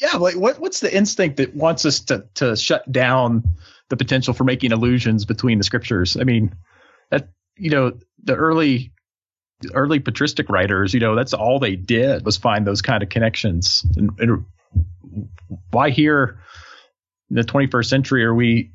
yeah, 0.00 0.16
like 0.16 0.36
what 0.36 0.58
what's 0.58 0.80
the 0.80 0.94
instinct 0.94 1.36
that 1.36 1.54
wants 1.54 1.84
us 1.84 2.00
to 2.00 2.24
to 2.34 2.56
shut 2.56 2.90
down 2.90 3.44
the 3.88 3.96
potential 3.96 4.32
for 4.34 4.44
making 4.44 4.72
allusions 4.72 5.24
between 5.24 5.58
the 5.58 5.64
scriptures? 5.64 6.16
I 6.16 6.24
mean, 6.24 6.54
that 7.10 7.28
you 7.56 7.70
know, 7.70 7.92
the 8.22 8.34
early 8.34 8.92
early 9.74 10.00
patristic 10.00 10.48
writers, 10.48 10.94
you 10.94 11.00
know, 11.00 11.14
that's 11.14 11.34
all 11.34 11.58
they 11.58 11.76
did 11.76 12.24
was 12.24 12.36
find 12.36 12.66
those 12.66 12.80
kind 12.80 13.02
of 13.02 13.10
connections. 13.10 13.84
And, 13.96 14.10
and 14.18 14.44
why 15.70 15.90
here 15.90 16.40
in 17.28 17.36
the 17.36 17.42
21st 17.42 17.86
century 17.86 18.24
are 18.24 18.34
we 18.34 18.72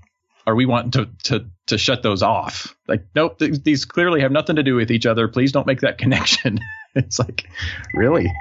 are 0.48 0.53
we 0.53 0.67
wanting 0.67 0.91
to 0.91 1.10
to 1.24 1.46
to 1.67 1.77
shut 1.79 2.03
those 2.03 2.22
off? 2.22 2.75
Like, 2.88 3.05
nope, 3.15 3.39
th- 3.39 3.63
these 3.63 3.86
clearly 3.86 4.22
have 4.22 4.32
nothing 4.32 4.58
to 4.58 4.63
do 4.63 4.75
with 4.75 4.91
each 4.91 5.08
other. 5.08 5.27
Please 5.27 5.51
don't 5.51 5.65
make 5.65 5.82
that 5.82 5.98
connection. 5.98 6.60
it's 6.94 7.17
like, 7.17 7.48
really? 7.96 8.32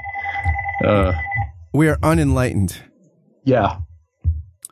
Uh, 0.85 1.13
We 1.75 1.89
are 1.89 1.99
unenlightened. 2.03 2.81
yeah. 3.45 3.79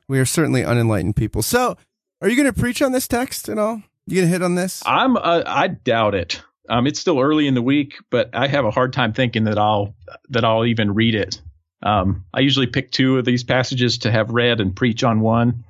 We 0.09 0.19
are 0.21 0.25
certainly 0.25 0.63
unenlightened 0.63 1.17
people. 1.17 1.43
So, 1.43 1.77
are 2.21 2.29
you 2.29 2.37
going 2.37 2.53
to 2.53 2.59
preach 2.59 2.83
on 2.83 2.93
this 2.93 3.09
text 3.09 3.49
at 3.49 3.57
all? 3.59 3.83
You 4.07 4.17
going 4.17 4.27
to 4.27 4.33
hit 4.33 4.43
on 4.43 4.55
this? 4.57 4.83
I'm 4.85 5.17
uh, 5.17 5.43
I 5.47 5.69
doubt 5.69 6.15
it. 6.15 6.43
Um, 6.69 6.87
it's 6.87 7.01
still 7.01 7.19
early 7.19 7.47
in 7.47 7.55
the 7.55 7.63
week, 7.63 7.95
but 8.11 8.31
I 8.35 8.47
have 8.47 8.65
a 8.65 8.71
hard 8.71 8.93
time 8.93 9.15
thinking 9.15 9.45
that 9.45 9.59
I'll 9.59 9.95
that 10.29 10.45
I'll 10.45 10.65
even 10.67 10.95
read 10.95 11.15
it. 11.15 11.41
Um, 11.83 12.25
I 12.35 12.41
usually 12.41 12.67
pick 12.67 12.91
two 12.93 13.19
of 13.19 13.25
these 13.25 13.43
passages 13.43 13.99
to 13.99 14.11
have 14.13 14.31
read 14.31 14.61
and 14.61 14.77
preach 14.77 15.03
on 15.03 15.21
one. 15.21 15.65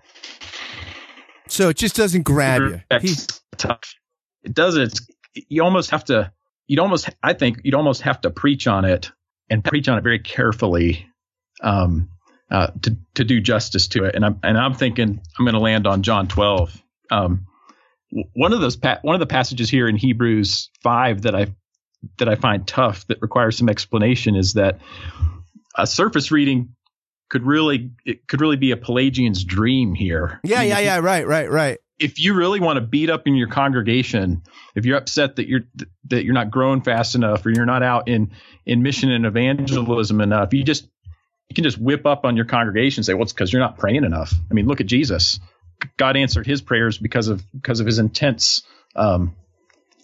So 1.48 1.68
it 1.68 1.76
just 1.76 1.94
doesn't 1.96 2.22
grab 2.22 2.62
you. 2.62 2.80
That's 2.90 3.04
He- 3.04 3.38
tough. 3.56 3.94
It 4.42 4.54
doesn't. 4.54 4.82
It's, 4.82 5.06
you 5.48 5.62
almost 5.62 5.90
have 5.92 6.04
to. 6.06 6.32
You'd 6.66 6.80
almost. 6.80 7.08
I 7.22 7.32
think 7.34 7.60
you'd 7.64 7.74
almost 7.74 8.02
have 8.02 8.20
to 8.22 8.30
preach 8.30 8.66
on 8.66 8.84
it 8.84 9.12
and 9.48 9.64
preach 9.64 9.88
on 9.88 9.98
it 9.98 10.02
very 10.02 10.18
carefully 10.18 11.06
um, 11.61 12.11
uh, 12.50 12.68
to 12.82 12.97
to 13.14 13.25
do 13.25 13.40
justice 13.40 13.88
to 13.88 14.04
it. 14.04 14.14
And 14.14 14.25
I'm 14.25 14.38
and 14.42 14.59
I'm 14.59 14.75
thinking 14.75 15.21
I'm 15.38 15.44
going 15.44 15.54
to 15.54 15.61
land 15.61 15.87
on 15.87 16.02
John 16.02 16.28
12. 16.28 16.82
Um, 17.11 17.47
one 18.35 18.52
of 18.52 18.61
those 18.61 18.76
pa- 18.76 18.99
one 19.02 19.14
of 19.14 19.21
the 19.21 19.26
passages 19.26 19.71
here 19.71 19.88
in 19.88 19.97
Hebrews 19.97 20.71
five 20.82 21.23
that 21.23 21.35
I 21.35 21.47
that 22.18 22.28
I 22.28 22.35
find 22.35 22.66
tough 22.66 23.06
that 23.06 23.18
requires 23.23 23.56
some 23.56 23.68
explanation 23.68 24.37
is 24.37 24.54
that 24.54 24.80
a 25.76 25.87
surface 25.87 26.30
reading 26.30 26.75
could 27.30 27.47
really 27.47 27.92
it 28.04 28.26
could 28.28 28.40
really 28.40 28.56
be 28.56 28.73
a 28.73 28.76
Pelagian's 28.76 29.44
dream 29.44 29.94
here. 29.94 30.40
yeah, 30.44 30.59
I 30.59 30.61
mean, 30.61 30.68
yeah, 30.68 30.78
yeah. 30.80 30.99
Right, 30.99 31.26
right, 31.26 31.50
right. 31.50 31.78
if 31.99 32.21
you 32.21 32.35
really 32.35 32.61
want 32.61 32.76
to 32.76 32.82
beat 32.82 33.09
up 33.09 33.26
in 33.26 33.35
your 33.37 33.49
congregation, 33.49 34.42
if 34.75 34.85
you're 34.85 34.99
upset 34.99 35.37
that 35.37 35.49
you're 35.49 35.62
that 36.09 36.25
you're 36.25 36.35
not 36.35 36.50
growing 36.50 36.82
fast 36.82 37.14
enough 37.14 37.47
or 37.47 37.50
you're 37.50 37.64
not 37.64 37.82
out 37.82 38.09
in 38.09 38.32
in 38.66 38.82
mission 38.82 39.11
and 39.11 39.25
evangelism 39.25 40.21
enough, 40.21 40.52
you 40.52 40.62
just 40.62 40.87
you 41.52 41.54
can 41.54 41.64
just 41.64 41.76
whip 41.76 42.06
up 42.06 42.25
on 42.25 42.35
your 42.35 42.47
congregation 42.47 43.00
and 43.00 43.04
say, 43.04 43.12
"Well, 43.12 43.25
it's 43.25 43.35
because 43.35 43.52
you're 43.52 43.61
not 43.61 43.76
praying 43.76 44.04
enough." 44.04 44.32
I 44.50 44.54
mean, 44.54 44.66
look 44.66 44.80
at 44.80 44.87
Jesus. 44.87 45.38
God 45.99 46.16
answered 46.16 46.47
his 46.47 46.62
prayers 46.62 46.97
because 46.97 47.28
of 47.28 47.44
because 47.52 47.80
of 47.80 47.85
his 47.85 47.99
intense 47.99 48.62
um, 48.97 49.37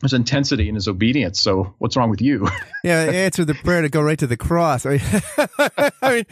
his 0.03 0.13
intensity 0.13 0.69
and 0.69 0.77
his 0.77 0.89
obedience. 0.89 1.41
So 1.41 1.75
what's 1.79 1.97
wrong 1.97 2.11
with 2.11 2.21
you? 2.21 2.47
Yeah, 2.85 3.01
answer 3.01 3.45
the 3.45 3.55
prayer 3.55 3.83
to 3.83 3.89
go 3.89 4.01
right 4.01 4.19
to 4.21 4.29
the 4.29 4.37
cross. 4.37 4.87
I 4.87 5.01
mean, 6.03 6.25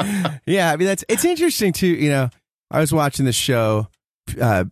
yeah, 0.46 0.70
I 0.70 0.76
mean 0.76 0.86
that's 0.86 1.04
it's 1.08 1.24
interesting 1.24 1.72
too. 1.72 1.88
You 1.88 2.08
know, 2.08 2.30
I 2.70 2.78
was 2.78 2.92
watching 2.92 3.24
the 3.24 3.32
show, 3.32 3.88
uh, 4.40 4.66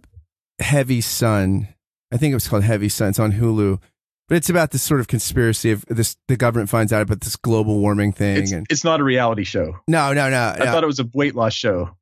Heavy 0.60 1.00
Sun. 1.00 1.66
I 2.12 2.16
think 2.16 2.30
it 2.30 2.36
was 2.36 2.46
called 2.46 2.62
Heavy 2.62 2.88
Sun. 2.88 3.08
It's 3.08 3.18
on 3.18 3.32
Hulu, 3.32 3.80
but 4.28 4.36
it's 4.36 4.48
about 4.50 4.70
this 4.70 4.82
sort 4.82 5.00
of 5.00 5.08
conspiracy 5.08 5.70
of 5.70 5.84
this. 5.86 6.16
The 6.28 6.36
government 6.36 6.70
finds 6.70 6.92
out 6.92 7.02
about 7.02 7.20
this 7.20 7.36
global 7.36 7.78
warming 7.80 8.12
thing, 8.12 8.36
It's, 8.38 8.52
and 8.52 8.66
it's 8.70 8.84
not 8.84 9.00
a 9.00 9.04
reality 9.04 9.44
show. 9.44 9.78
no, 9.88 10.12
no, 10.12 10.30
no, 10.30 10.36
I 10.36 10.58
no. 10.58 10.64
thought 10.66 10.82
it 10.84 10.88
was 10.88 11.00
a 11.00 11.08
weight 11.14 11.34
loss 11.34 11.54
show. 11.54 11.96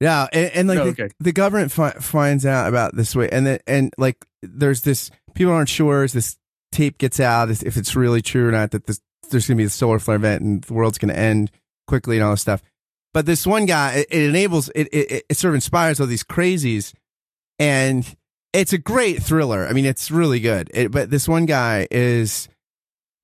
Yeah, 0.00 0.26
and, 0.32 0.50
and 0.52 0.68
like 0.68 0.76
No, 0.78 0.84
the, 0.84 0.90
okay. 1.04 1.14
the 1.20 1.32
government 1.32 1.72
fi- 1.72 1.90
finds 1.92 2.44
out 2.44 2.68
about 2.68 2.94
this 2.96 3.16
way, 3.16 3.28
and 3.30 3.46
then 3.46 3.58
and 3.66 3.92
like 3.98 4.24
there's 4.42 4.82
this 4.82 5.10
people 5.34 5.52
aren't 5.52 5.68
sure 5.68 6.02
as 6.02 6.12
this 6.12 6.36
tape 6.72 6.98
gets 6.98 7.20
out 7.20 7.50
if 7.50 7.76
it's 7.76 7.96
really 7.96 8.20
true 8.20 8.48
or 8.48 8.52
not 8.52 8.70
that 8.72 8.86
this 8.86 9.00
there's 9.30 9.46
going 9.48 9.56
to 9.56 9.60
be 9.62 9.66
a 9.66 9.70
solar 9.70 9.98
flare 9.98 10.16
event 10.16 10.42
and 10.42 10.62
the 10.64 10.72
world's 10.74 10.98
going 10.98 11.12
to 11.12 11.18
end 11.18 11.50
quickly 11.88 12.16
and 12.16 12.24
all 12.24 12.32
this 12.32 12.42
stuff. 12.42 12.62
But 13.14 13.24
this 13.26 13.46
one 13.46 13.64
guy, 13.64 13.94
it, 13.94 14.06
it 14.10 14.22
enables 14.24 14.68
it, 14.74 14.88
it 14.92 15.24
it 15.30 15.36
sort 15.36 15.50
of 15.50 15.54
inspires 15.56 15.98
all 16.00 16.06
these 16.06 16.22
crazies, 16.24 16.92
and 17.58 18.04
it's 18.56 18.72
a 18.72 18.78
great 18.78 19.22
thriller. 19.22 19.66
I 19.66 19.72
mean, 19.72 19.84
it's 19.84 20.10
really 20.10 20.40
good. 20.40 20.70
It, 20.72 20.90
but 20.90 21.10
this 21.10 21.28
one 21.28 21.44
guy 21.44 21.86
is 21.90 22.48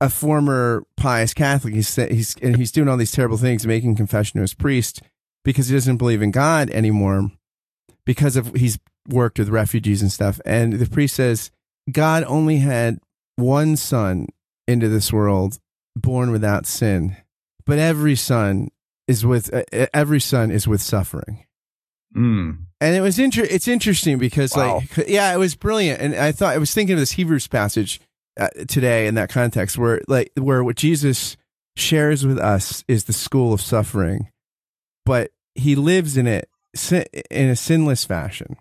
a 0.01 0.11
former 0.11 0.85
pious 0.97 1.33
Catholic. 1.33 1.75
He's 1.75 1.95
he's 1.97 2.37
and 2.43 2.57
he's 2.57 2.71
doing 2.71 2.89
all 2.89 2.97
these 2.97 3.13
terrible 3.13 3.39
things, 3.39 3.67
making 3.67 3.97
confession 3.97 4.39
to 4.39 4.43
his 4.43 4.55
priest 4.55 5.01
because 5.45 5.69
he 5.69 5.75
doesn't 5.75 5.97
believe 5.97 6.23
in 6.23 6.33
God 6.33 6.71
anymore 6.71 7.31
because 8.05 8.37
of 8.37 8.55
he's 8.55 8.79
worked 9.09 9.39
with 9.39 9.49
refugees 9.49 10.03
and 10.03 10.13
stuff. 10.13 10.41
And 10.45 10.75
the 10.75 10.89
priest 10.89 11.17
says 11.17 11.51
God 11.91 12.25
only 12.25 12.59
had 12.59 12.99
one 13.37 13.77
son 13.77 14.27
into 14.69 14.89
this 14.89 15.13
world 15.13 15.59
born 15.97 16.31
without 16.31 16.67
sin, 16.67 17.17
but 17.65 17.79
every 17.79 18.17
son 18.17 18.69
is 19.09 19.25
with 19.25 19.53
uh, 19.53 19.87
every 19.95 20.21
son 20.21 20.51
is 20.51 20.69
with 20.69 20.83
suffering. 20.83 21.47
Mm. 22.15 22.67
And 22.83 22.97
it 22.97 23.01
was 23.01 23.19
inter- 23.21 23.47
it's 23.49 23.69
interesting 23.69 24.19
because 24.19 24.57
Wow. 24.57 24.83
like 24.97 25.09
yeah, 25.09 25.33
it 25.33 25.39
was 25.39 25.55
brilliant. 25.55 26.01
And 26.01 26.17
I 26.17 26.33
thought 26.33 26.55
I 26.55 26.59
was 26.59 26.75
thinking 26.75 26.95
of 26.95 26.99
this 26.99 27.13
Hebrews 27.13 27.47
passage 27.47 28.01
uh, 28.41 28.49
today 28.67 29.07
in 29.07 29.15
that 29.15 29.31
context 29.31 29.79
where 29.79 30.03
like 30.09 30.33
where 30.37 30.65
what 30.65 30.75
Jesus 30.77 31.37
shares 31.77 32.27
with 32.27 32.39
us 32.39 32.83
is 32.89 33.05
the 33.05 33.13
school 33.13 33.53
of 33.53 33.61
suffering, 33.61 34.31
but 35.07 35.31
he 35.55 35.77
lives 35.77 36.17
in 36.17 36.27
it 36.27 36.49
sin- 36.75 37.07
in 37.31 37.49
a 37.51 37.57
sinless 37.57 38.05
fashion, 38.05 38.57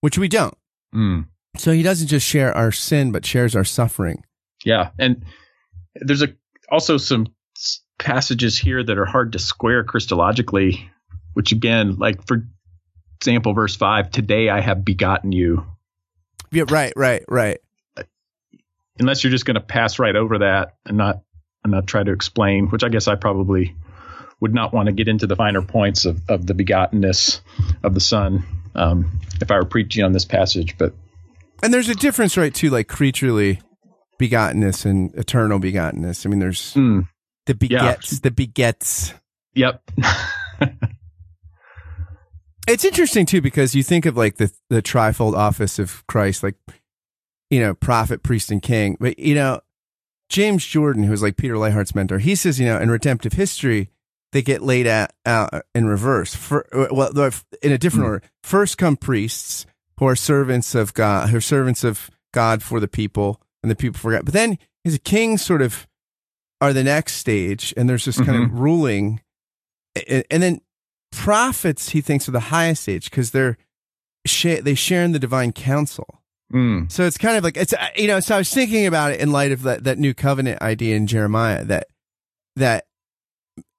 which 0.00 0.16
we 0.16 0.26
don't. 0.28 0.56
Mm. 0.94 1.26
So 1.58 1.72
he 1.72 1.82
doesn't 1.82 2.06
just 2.08 2.26
share 2.26 2.56
our 2.56 2.72
sin, 2.72 3.12
but 3.12 3.26
shares 3.26 3.54
our 3.54 3.64
suffering. 3.64 4.24
Yeah, 4.64 4.90
and 4.98 5.22
there's 5.96 6.22
a 6.22 6.28
also 6.70 6.96
some 6.96 7.26
passages 7.98 8.56
here 8.58 8.82
that 8.82 8.96
are 8.98 9.04
hard 9.04 9.32
to 9.32 9.38
square 9.38 9.84
Christologically, 9.84 10.88
which 11.34 11.52
again, 11.52 11.96
like 11.96 12.26
for 12.26 12.46
example, 13.20 13.52
verse 13.52 13.76
five, 13.76 14.10
"Today 14.10 14.48
I 14.48 14.60
have 14.60 14.84
begotten 14.84 15.32
you." 15.32 15.64
Yeah, 16.50 16.64
right, 16.68 16.92
right, 16.96 17.22
right. 17.28 17.58
Unless 18.98 19.22
you're 19.24 19.30
just 19.30 19.44
going 19.46 19.54
to 19.54 19.60
pass 19.60 19.98
right 19.98 20.16
over 20.16 20.38
that 20.38 20.76
and 20.84 20.96
not 20.96 21.22
and 21.64 21.70
not 21.72 21.86
try 21.86 22.02
to 22.02 22.12
explain, 22.12 22.66
which 22.68 22.82
I 22.84 22.88
guess 22.88 23.08
I 23.08 23.14
probably 23.14 23.74
would 24.40 24.54
not 24.54 24.72
want 24.72 24.86
to 24.86 24.92
get 24.92 25.08
into 25.08 25.26
the 25.26 25.36
finer 25.36 25.62
points 25.62 26.04
of, 26.06 26.20
of 26.28 26.46
the 26.46 26.54
begottenness 26.54 27.40
of 27.82 27.92
the 27.94 28.00
Son 28.00 28.42
um, 28.74 29.20
if 29.40 29.50
I 29.50 29.56
were 29.56 29.64
preaching 29.66 30.02
on 30.04 30.12
this 30.12 30.24
passage. 30.24 30.76
But 30.78 30.94
And 31.62 31.72
there's 31.72 31.88
a 31.90 31.94
difference, 31.94 32.36
right, 32.38 32.52
too, 32.54 32.70
like 32.70 32.88
creaturely 32.88 33.60
begottenness 34.18 34.84
and 34.86 35.14
eternal 35.14 35.60
begottenness. 35.60 36.24
I 36.24 36.30
mean, 36.30 36.38
there's 36.40 36.72
mm, 36.74 37.06
the 37.46 37.52
Yeah. 37.52 37.56
begets, 37.92 38.20
the 38.20 38.30
begets. 38.30 39.14
yep, 39.54 39.82
It's 42.70 42.84
interesting 42.84 43.26
too 43.26 43.40
because 43.40 43.74
you 43.74 43.82
think 43.82 44.06
of 44.06 44.16
like 44.16 44.36
the 44.36 44.52
the 44.68 44.80
trifold 44.80 45.36
office 45.36 45.78
of 45.78 46.06
Christ, 46.06 46.42
like 46.42 46.54
you 47.50 47.60
know, 47.60 47.74
prophet, 47.74 48.22
priest, 48.22 48.50
and 48.50 48.62
king. 48.62 48.96
But 49.00 49.18
you 49.18 49.34
know, 49.34 49.60
James 50.28 50.64
Jordan, 50.64 51.02
who's 51.02 51.22
like 51.22 51.36
Peter 51.36 51.54
Leithart's 51.54 51.94
mentor, 51.94 52.18
he 52.18 52.36
says, 52.36 52.60
you 52.60 52.66
know, 52.66 52.78
in 52.78 52.90
redemptive 52.90 53.32
history, 53.32 53.90
they 54.32 54.42
get 54.42 54.62
laid 54.62 54.86
out, 54.86 55.10
out 55.26 55.64
in 55.74 55.86
reverse. 55.86 56.34
For, 56.36 56.64
uh, 56.72 56.94
well, 56.94 57.12
they're 57.12 57.32
in 57.62 57.72
a 57.72 57.78
different 57.78 58.04
Hmm. 58.04 58.12
order. 58.12 58.22
First 58.44 58.78
come 58.78 58.96
priests 58.96 59.66
who 59.98 60.06
are 60.06 60.14
servants 60.14 60.74
of 60.76 60.94
God, 60.94 61.30
who 61.30 61.38
are 61.38 61.42
servants 61.42 61.82
of 61.82 62.08
God 62.32 62.62
for 62.62 62.78
the 62.78 62.88
people, 62.88 63.40
and 63.62 63.70
the 63.70 63.76
people 63.76 63.98
for 63.98 64.12
God. 64.12 64.24
But 64.24 64.34
then 64.34 64.58
his 64.84 64.98
kings 65.02 65.42
sort 65.42 65.62
of 65.62 65.88
are 66.60 66.72
the 66.72 66.84
next 66.84 67.14
stage, 67.14 67.74
and 67.76 67.88
there's 67.88 68.04
this 68.04 68.18
kind 68.18 68.36
of 68.36 68.48
mm-hmm. 68.48 68.58
ruling, 68.58 69.20
and, 70.08 70.24
and 70.30 70.42
then 70.42 70.60
prophets 71.12 71.90
he 71.90 72.00
thinks 72.00 72.28
are 72.28 72.32
the 72.32 72.40
highest 72.40 72.88
age 72.88 73.10
because 73.10 73.30
they're 73.32 73.56
they 74.42 74.74
share 74.74 75.02
in 75.02 75.12
the 75.12 75.18
divine 75.18 75.52
council. 75.52 76.22
Mm, 76.52 76.90
So 76.90 77.04
it's 77.04 77.16
kind 77.18 77.36
of 77.36 77.44
like 77.44 77.56
it's 77.56 77.72
you 77.96 78.06
know. 78.08 78.20
So 78.20 78.34
I 78.34 78.38
was 78.38 78.52
thinking 78.52 78.86
about 78.86 79.12
it 79.12 79.20
in 79.20 79.30
light 79.32 79.52
of 79.52 79.62
that 79.62 79.84
that 79.84 79.98
new 79.98 80.14
covenant 80.14 80.60
idea 80.60 80.96
in 80.96 81.06
Jeremiah 81.06 81.64
that 81.64 81.86
that 82.56 82.86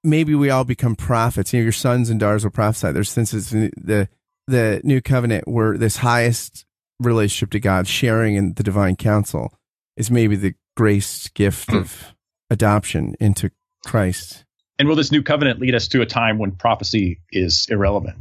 maybe 0.02 0.34
we 0.34 0.50
all 0.50 0.64
become 0.64 0.96
prophets. 0.96 1.52
You 1.52 1.60
know, 1.60 1.64
your 1.64 1.72
sons 1.72 2.08
and 2.10 2.18
daughters 2.18 2.44
will 2.44 2.50
prophesy. 2.50 2.92
There's 2.92 3.10
since 3.10 3.34
it's 3.34 3.50
the 3.50 4.08
the 4.46 4.80
new 4.84 5.00
covenant 5.00 5.46
where 5.46 5.76
this 5.78 5.98
highest 5.98 6.64
relationship 6.98 7.50
to 7.50 7.60
God, 7.60 7.86
sharing 7.86 8.34
in 8.36 8.54
the 8.54 8.62
divine 8.62 8.96
council, 8.96 9.54
is 9.96 10.10
maybe 10.10 10.34
the 10.36 10.54
grace 10.76 11.28
gift 11.28 11.72
of 11.72 12.14
adoption 12.50 13.14
into 13.20 13.50
Christ. 13.84 14.44
And 14.82 14.88
will 14.88 14.96
this 14.96 15.12
new 15.12 15.22
covenant 15.22 15.60
lead 15.60 15.76
us 15.76 15.86
to 15.86 16.02
a 16.02 16.06
time 16.06 16.38
when 16.38 16.50
prophecy 16.50 17.20
is 17.30 17.68
irrelevant? 17.70 18.16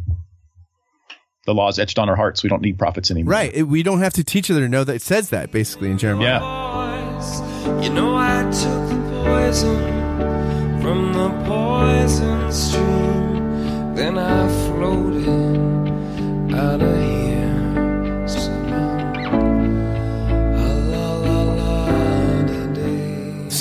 The 1.48 1.56
law 1.56 1.70
is 1.70 1.80
etched 1.80 1.98
on 1.98 2.08
our 2.08 2.16
hearts. 2.16 2.44
We 2.44 2.50
don't 2.50 2.62
need 2.62 2.78
prophets 2.78 3.10
anymore. 3.10 3.32
Right. 3.32 3.66
We 3.66 3.82
don't 3.82 3.98
have 3.98 4.14
to 4.14 4.24
teach 4.24 4.52
other 4.52 4.60
to 4.60 4.70
know 4.70 4.84
that 4.84 4.98
it 4.98 5.02
says 5.02 5.32
that 5.32 5.52
basically 5.52 5.90
in 5.90 5.98
Jeremiah. 5.98 6.40
Yeah. 6.40 7.82
You 7.82 7.90
know 7.90 8.16
I 8.16 8.44
took 8.44 8.90
the 8.90 9.24
poison 9.24 10.82
from 10.84 11.14
the 11.14 11.30
poison 11.48 12.52
stream. 12.52 13.96
Then 13.96 14.20
I 14.20 14.48
floated 14.68 16.54
out 16.54 16.80
of 16.80 16.96
here. 16.96 17.41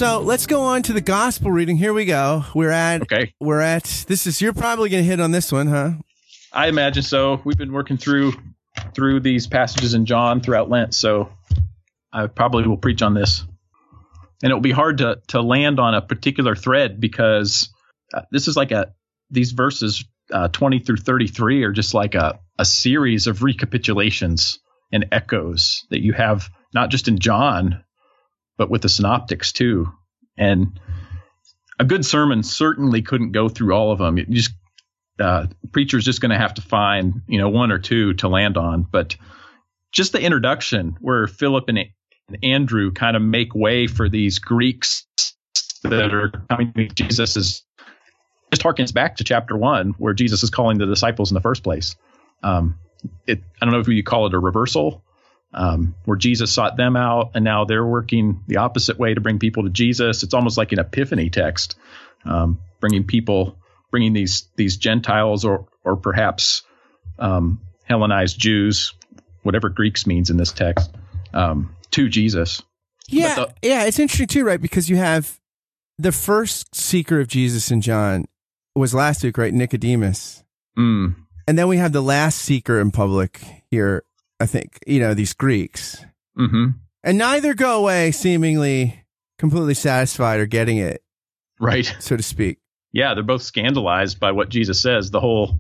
So 0.01 0.21
let's 0.21 0.47
go 0.47 0.63
on 0.63 0.83
to 0.85 0.95
the 0.95 1.03
gospel 1.03 1.51
reading. 1.51 1.77
Here 1.77 1.93
we 1.93 2.07
go. 2.07 2.47
We're 2.55 2.71
at 2.71 3.03
Okay. 3.03 3.35
we're 3.39 3.61
at 3.61 3.85
this 4.09 4.27
is 4.27 4.41
you're 4.41 4.55
probably 4.55 4.89
gonna 4.89 5.03
hit 5.03 5.21
on 5.21 5.31
this 5.31 5.53
one, 5.53 5.67
huh? 5.67 5.91
I 6.55 6.69
imagine 6.69 7.03
so. 7.03 7.43
We've 7.45 7.59
been 7.59 7.71
working 7.75 7.99
through 7.99 8.33
through 8.95 9.21
these 9.21 9.47
passages 9.47 9.93
in 9.93 10.07
John 10.07 10.41
throughout 10.41 10.71
Lent, 10.71 10.95
so 10.95 11.29
I 12.11 12.29
probably 12.29 12.67
will 12.67 12.79
preach 12.79 13.03
on 13.03 13.13
this. 13.13 13.45
And 14.43 14.51
it 14.51 14.55
will 14.55 14.63
be 14.63 14.71
hard 14.71 14.97
to 14.99 15.21
to 15.29 15.43
land 15.43 15.79
on 15.79 15.95
a 15.95 16.01
particular 16.01 16.57
thread 16.57 16.99
because 16.99 17.69
uh, 18.15 18.23
this 18.33 18.49
is 18.49 18.57
like 18.57 18.73
a 18.73 18.95
these 19.29 19.53
verses 19.53 20.03
uh, 20.33 20.49
20 20.49 20.79
through 20.79 20.97
33 20.97 21.65
are 21.65 21.73
just 21.73 21.93
like 21.93 22.15
a 22.15 22.41
a 22.59 22.65
series 22.65 23.27
of 23.27 23.41
recapitulations 23.41 24.61
and 24.91 25.09
echoes 25.13 25.85
that 25.91 26.01
you 26.01 26.15
have 26.15 26.49
not 26.73 26.89
just 26.89 27.07
in 27.07 27.19
John 27.19 27.85
but 28.61 28.69
with 28.69 28.83
the 28.83 28.91
synoptics 28.91 29.53
too. 29.53 29.91
And 30.37 30.79
a 31.79 31.85
good 31.87 32.05
sermon 32.05 32.43
certainly 32.43 33.01
couldn't 33.01 33.33
go 33.33 33.49
through 33.49 33.73
all 33.73 33.91
of 33.91 33.99
them. 33.99 34.19
You 34.19 34.27
just 34.27 34.53
uh, 35.19 35.47
preacher's 35.73 36.05
just 36.05 36.21
going 36.21 36.31
to 36.31 36.37
have 36.37 36.53
to 36.55 36.61
find 36.61 37.23
you 37.27 37.39
know 37.39 37.49
one 37.49 37.73
or 37.73 37.79
two 37.79 38.13
to 38.15 38.29
land 38.29 38.59
on. 38.59 38.83
But 38.83 39.17
just 39.93 40.13
the 40.13 40.21
introduction 40.21 40.99
where 41.01 41.27
Philip 41.27 41.71
and, 41.71 41.79
and 41.79 42.39
Andrew 42.43 42.93
kind 42.93 43.17
of 43.17 43.23
make 43.23 43.55
way 43.55 43.87
for 43.87 44.11
these 44.11 44.41
Greeks 44.41 45.07
that 45.83 46.13
are 46.13 46.31
coming 46.51 46.75
to 46.75 46.89
Jesus 46.89 47.39
is 47.39 47.63
just 48.53 48.63
harkens 48.63 48.93
back 48.93 49.17
to 49.17 49.25
chapter 49.25 49.57
one 49.57 49.95
where 49.97 50.13
Jesus 50.13 50.43
is 50.43 50.51
calling 50.51 50.77
the 50.77 50.85
disciples 50.85 51.31
in 51.31 51.35
the 51.35 51.41
first 51.41 51.63
place. 51.63 51.97
Um, 52.43 52.79
it 53.27 53.43
I 53.63 53.65
don't 53.65 53.73
know 53.73 53.81
if 53.81 53.89
you 53.89 54.03
call 54.03 54.27
it 54.27 54.35
a 54.35 54.39
reversal. 54.39 55.03
Um, 55.53 55.97
where 56.05 56.17
Jesus 56.17 56.53
sought 56.53 56.77
them 56.77 56.95
out, 56.97 57.33
and 57.35 57.45
now 57.45 57.65
they're 57.65 57.85
working 57.85 58.45
the 58.47 58.59
opposite 58.59 58.99
way 58.99 59.15
to 59.15 59.21
bring 59.21 59.41
people 59.41 59.65
to 59.65 59.71
Jesus. 59.71 60.23
It's 60.23 60.33
almost 60.33 60.57
like 60.57 60.71
an 60.71 60.79
epiphany 60.79 61.29
text, 61.29 61.75
um, 62.25 62.61
bringing 62.79 63.03
people 63.05 63.57
bringing 63.91 64.13
these 64.13 64.49
these 64.57 64.77
Gentiles 64.77 65.45
or 65.45 65.67
or 65.85 65.97
perhaps 65.97 66.63
um, 67.19 67.61
Hellenized 67.83 68.39
Jews, 68.39 68.95
whatever 69.43 69.69
Greeks 69.69 70.07
means 70.07 70.31
in 70.31 70.37
this 70.37 70.53
text, 70.53 70.91
um, 71.35 71.75
to 71.91 72.09
Jesus. 72.09 72.63
Yeah, 73.09 73.35
But 73.35 73.59
yeah, 73.63 73.85
it's 73.87 73.99
interesting 73.99 74.29
too, 74.29 74.45
right? 74.45 74.61
Because 74.63 74.89
you 74.89 74.97
have 74.97 75.41
the 75.99 76.13
first 76.13 76.75
seeker 76.77 77.19
of 77.19 77.27
Jesus 77.27 77.71
in 77.73 77.81
John 77.81 78.27
was 78.77 78.95
last 78.95 79.25
week, 79.25 79.37
right? 79.37 79.53
Nicodemus. 79.53 80.45
Mm, 80.79 81.17
And 81.49 81.59
then 81.59 81.67
we 81.67 81.79
have 81.79 81.93
the 81.93 82.03
last 82.03 82.39
seeker 82.39 82.79
in 82.81 82.93
public 82.93 83.41
here, 83.71 84.05
I 84.41 84.47
think, 84.47 84.79
you 84.87 85.01
know, 85.01 85.15
these 85.15 85.35
Greeks. 85.35 86.05
hmm 86.37 86.69
And 87.05 87.19
neither 87.19 87.55
go 87.55 87.79
away 87.79 88.11
seemingly 88.11 89.05
completely 89.39 89.75
satisfied 89.75 90.41
or 90.41 90.47
getting 90.47 90.79
it, 90.79 91.03
Right. 91.61 91.95
so 91.99 92.17
to 92.17 92.23
speak. 92.23 92.59
Yeah, 92.93 93.15
they're 93.15 93.23
both 93.23 93.43
scandalized 93.43 94.19
by 94.19 94.33
what 94.33 94.49
Jesus 94.49 94.81
says. 94.81 95.11
The 95.11 95.21
whole 95.21 95.59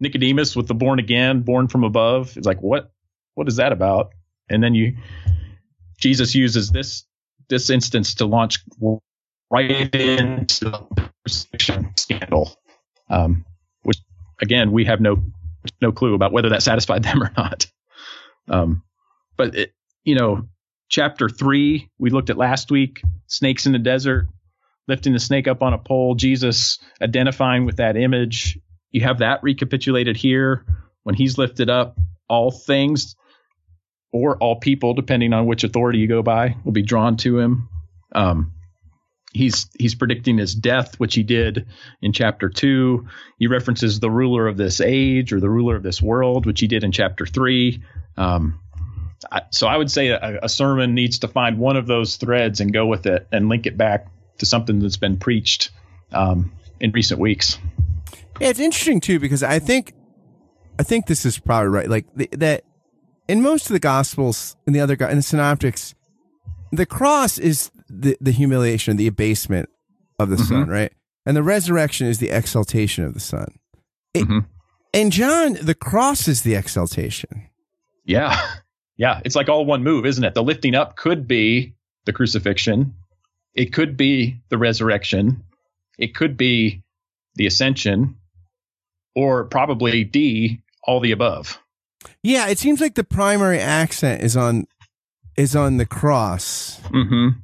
Nicodemus 0.00 0.54
with 0.54 0.68
the 0.68 0.74
born 0.74 0.98
again, 0.98 1.40
born 1.42 1.66
from 1.68 1.82
above. 1.84 2.36
It's 2.36 2.46
like 2.46 2.60
what 2.62 2.92
what 3.34 3.48
is 3.48 3.56
that 3.56 3.72
about? 3.72 4.12
And 4.48 4.62
then 4.62 4.74
you 4.74 4.96
Jesus 5.98 6.34
uses 6.34 6.70
this 6.70 7.04
this 7.48 7.70
instance 7.70 8.14
to 8.16 8.26
launch 8.26 8.60
right 9.50 9.70
into 9.94 10.64
the 10.66 11.08
crucifixion 11.24 11.92
scandal, 11.96 12.54
um, 13.10 13.44
which 13.82 13.98
again 14.40 14.70
we 14.70 14.84
have 14.84 15.00
no 15.00 15.22
no 15.82 15.90
clue 15.92 16.14
about 16.14 16.32
whether 16.32 16.50
that 16.50 16.62
satisfied 16.62 17.02
them 17.02 17.22
or 17.22 17.32
not. 17.36 17.66
Um, 18.48 18.82
but 19.36 19.54
it, 19.54 19.72
you 20.04 20.14
know, 20.14 20.48
chapter 20.88 21.28
three 21.28 21.88
we 21.98 22.10
looked 22.10 22.30
at 22.30 22.36
last 22.36 22.70
week, 22.70 23.02
snakes 23.26 23.66
in 23.66 23.72
the 23.72 23.78
desert, 23.78 24.28
lifting 24.86 25.12
the 25.12 25.18
snake 25.18 25.46
up 25.48 25.62
on 25.62 25.74
a 25.74 25.78
pole, 25.78 26.14
Jesus 26.14 26.78
identifying 27.00 27.66
with 27.66 27.76
that 27.76 27.96
image. 27.96 28.58
You 28.90 29.02
have 29.02 29.18
that 29.18 29.42
recapitulated 29.42 30.16
here 30.16 30.64
when 31.02 31.14
he's 31.14 31.38
lifted 31.38 31.70
up. 31.70 31.98
All 32.28 32.50
things 32.50 33.16
or 34.12 34.36
all 34.38 34.60
people, 34.60 34.94
depending 34.94 35.32
on 35.32 35.46
which 35.46 35.64
authority 35.64 35.98
you 35.98 36.08
go 36.08 36.22
by, 36.22 36.56
will 36.64 36.72
be 36.72 36.82
drawn 36.82 37.16
to 37.18 37.38
him. 37.38 37.68
Um, 38.14 38.52
he's 39.32 39.68
he's 39.78 39.94
predicting 39.94 40.38
his 40.38 40.54
death, 40.54 40.98
which 40.98 41.14
he 41.14 41.22
did 41.22 41.66
in 42.00 42.12
chapter 42.12 42.48
two. 42.48 43.08
He 43.38 43.46
references 43.46 44.00
the 44.00 44.10
ruler 44.10 44.48
of 44.48 44.56
this 44.56 44.80
age 44.80 45.32
or 45.32 45.40
the 45.40 45.50
ruler 45.50 45.76
of 45.76 45.82
this 45.82 46.00
world, 46.00 46.46
which 46.46 46.60
he 46.60 46.66
did 46.66 46.84
in 46.84 46.92
chapter 46.92 47.26
three. 47.26 47.82
Um, 48.16 48.60
I, 49.30 49.42
so 49.50 49.66
I 49.66 49.76
would 49.76 49.90
say 49.90 50.08
a, 50.08 50.40
a 50.44 50.48
sermon 50.48 50.94
needs 50.94 51.20
to 51.20 51.28
find 51.28 51.58
one 51.58 51.76
of 51.76 51.86
those 51.86 52.16
threads 52.16 52.60
and 52.60 52.72
go 52.72 52.86
with 52.86 53.06
it 53.06 53.26
and 53.32 53.48
link 53.48 53.66
it 53.66 53.76
back 53.76 54.06
to 54.38 54.46
something 54.46 54.78
that's 54.78 54.96
been 54.96 55.18
preached 55.18 55.70
um, 56.12 56.52
in 56.80 56.92
recent 56.92 57.20
weeks. 57.20 57.58
Yeah, 58.40 58.48
it's 58.48 58.60
interesting 58.60 59.00
too 59.00 59.18
because 59.18 59.42
I 59.42 59.58
think, 59.58 59.92
I 60.78 60.84
think 60.84 61.06
this 61.06 61.26
is 61.26 61.38
probably 61.38 61.68
right. 61.68 61.88
Like 61.88 62.06
the, 62.14 62.28
that 62.32 62.64
in 63.26 63.42
most 63.42 63.66
of 63.66 63.72
the 63.72 63.80
gospels 63.80 64.56
and 64.66 64.74
the 64.74 64.80
other 64.80 64.94
in 64.94 65.16
the 65.16 65.22
synoptics, 65.22 65.94
the 66.70 66.86
cross 66.86 67.38
is 67.38 67.70
the 67.88 68.16
the 68.20 68.30
humiliation, 68.32 68.96
the 68.96 69.06
abasement 69.06 69.68
of 70.18 70.28
the 70.30 70.36
Mhm. 70.36 70.48
son, 70.48 70.68
right? 70.68 70.92
And 71.26 71.36
the 71.36 71.42
resurrection 71.42 72.06
is 72.06 72.18
the 72.18 72.30
exaltation 72.30 73.04
of 73.04 73.14
the 73.14 73.20
son. 73.20 73.48
It- 74.14 74.26
Mhm. 74.26 74.46
In 74.92 75.10
John, 75.10 75.54
the 75.60 75.74
cross 75.74 76.26
is 76.28 76.42
the 76.42 76.54
exaltation. 76.54 77.48
Yeah. 78.04 78.36
Yeah. 79.00 79.20
It's 79.24 79.36
like 79.36 79.48
all 79.48 79.64
one 79.64 79.84
move, 79.84 80.04
isn't 80.06 80.24
it? 80.24 80.34
The 80.34 80.42
lifting 80.42 80.74
up 80.74 80.96
could 80.96 81.28
be 81.28 81.74
the 82.04 82.12
crucifixion. 82.12 82.94
It 83.54 83.72
could 83.72 83.96
be 83.96 84.40
the 84.48 84.58
resurrection. 84.58 85.44
It 86.00 86.16
could 86.16 86.36
be 86.36 86.82
the 87.36 87.46
ascension 87.46 88.16
or 89.14 89.44
probably 89.44 90.02
D, 90.02 90.62
all 90.82 90.98
the 90.98 91.12
above. 91.12 91.60
Yeah, 92.24 92.48
it 92.48 92.58
seems 92.58 92.80
like 92.80 92.96
the 92.96 93.04
primary 93.04 93.60
accent 93.60 94.22
is 94.22 94.36
on 94.36 94.66
is 95.36 95.54
on 95.54 95.76
the 95.76 95.86
cross. 95.86 96.80
Mm-hmm. 96.86 97.38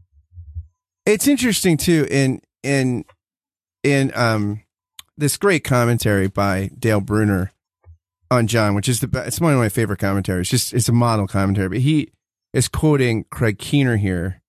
It's 1.06 1.28
interesting 1.28 1.76
too 1.76 2.06
in 2.10 2.40
in 2.62 3.04
in 3.82 4.12
um 4.14 4.62
this 5.16 5.36
great 5.36 5.62
commentary 5.64 6.28
by 6.28 6.70
Dale 6.78 7.00
Bruner 7.00 7.52
on 8.30 8.46
John, 8.46 8.74
which 8.74 8.88
is 8.88 9.00
the 9.00 9.22
it's 9.26 9.40
one 9.40 9.52
of 9.52 9.58
my 9.58 9.68
favorite 9.68 10.00
commentaries. 10.00 10.48
Just 10.48 10.72
it's 10.72 10.88
a 10.88 10.92
model 10.92 11.26
commentary, 11.26 11.68
but 11.68 11.78
he 11.78 12.10
is 12.52 12.68
quoting 12.68 13.24
Craig 13.30 13.58
Keener 13.58 13.96
here, 13.96 14.40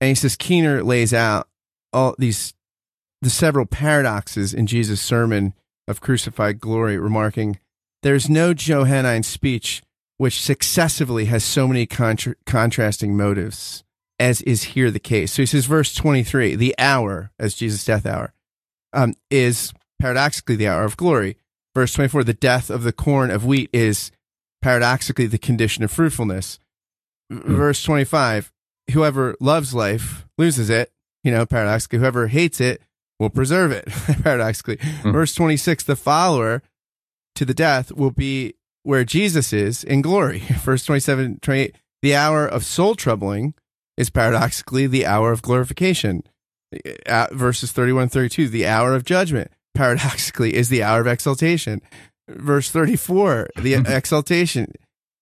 and 0.00 0.08
he 0.08 0.14
says 0.14 0.36
Keener 0.36 0.82
lays 0.82 1.14
out 1.14 1.48
all 1.92 2.14
these 2.18 2.54
the 3.22 3.30
several 3.30 3.64
paradoxes 3.64 4.52
in 4.52 4.66
Jesus' 4.66 5.00
sermon 5.00 5.54
of 5.86 6.00
crucified 6.00 6.58
glory, 6.58 6.98
remarking, 6.98 7.58
"There's 8.02 8.28
no 8.28 8.52
Johannine 8.52 9.22
speech 9.22 9.82
which 10.16 10.42
successively 10.42 11.26
has 11.26 11.44
so 11.44 11.68
many 11.68 11.86
contra- 11.86 12.34
contrasting 12.46 13.16
motives." 13.16 13.84
As 14.18 14.42
is 14.42 14.62
here 14.64 14.90
the 14.90 14.98
case. 15.00 15.32
So 15.32 15.42
he 15.42 15.46
says, 15.46 15.66
verse 15.66 15.94
23, 15.94 16.54
the 16.56 16.74
hour, 16.78 17.30
as 17.38 17.54
Jesus' 17.54 17.84
death 17.84 18.06
hour, 18.06 18.32
um, 18.92 19.14
is 19.30 19.72
paradoxically 20.00 20.56
the 20.56 20.68
hour 20.68 20.84
of 20.84 20.96
glory. 20.96 21.36
Verse 21.74 21.92
24, 21.92 22.24
the 22.24 22.34
death 22.34 22.70
of 22.70 22.84
the 22.84 22.92
corn 22.92 23.30
of 23.30 23.44
wheat 23.44 23.70
is 23.72 24.12
paradoxically 24.62 25.26
the 25.26 25.38
condition 25.38 25.82
of 25.82 25.90
fruitfulness. 25.90 26.58
V- 27.30 27.54
Verse 27.54 27.82
25, 27.82 28.52
whoever 28.92 29.34
loves 29.40 29.74
life 29.74 30.26
loses 30.38 30.70
it, 30.70 30.92
you 31.24 31.32
know, 31.32 31.44
paradoxically. 31.46 31.98
Whoever 31.98 32.28
hates 32.28 32.60
it 32.60 32.80
will 33.18 33.30
preserve 33.30 33.72
it, 33.72 33.86
paradoxically. 34.22 34.78
Verse 35.02 35.34
26, 35.34 35.84
the 35.84 35.96
follower 35.96 36.62
to 37.34 37.44
the 37.44 37.54
death 37.54 37.90
will 37.92 38.10
be 38.12 38.54
where 38.84 39.04
Jesus 39.04 39.52
is 39.52 39.82
in 39.82 40.02
glory. 40.02 40.38
Verse 40.62 40.84
27, 40.84 41.40
28, 41.40 41.74
the 42.02 42.14
hour 42.14 42.46
of 42.46 42.64
soul 42.64 42.94
troubling 42.94 43.54
is 43.96 44.10
paradoxically 44.10 44.86
the 44.86 45.06
hour 45.06 45.32
of 45.32 45.42
glorification. 45.42 46.22
Uh, 47.06 47.28
verses 47.32 47.70
31 47.72 48.08
32, 48.08 48.48
the 48.48 48.66
hour 48.66 48.94
of 48.94 49.04
judgment, 49.04 49.50
paradoxically, 49.74 50.54
is 50.54 50.68
the 50.68 50.82
hour 50.82 51.00
of 51.00 51.06
exaltation. 51.06 51.80
Verse 52.28 52.70
34, 52.70 53.50
the 53.56 53.74
exaltation, 53.86 54.72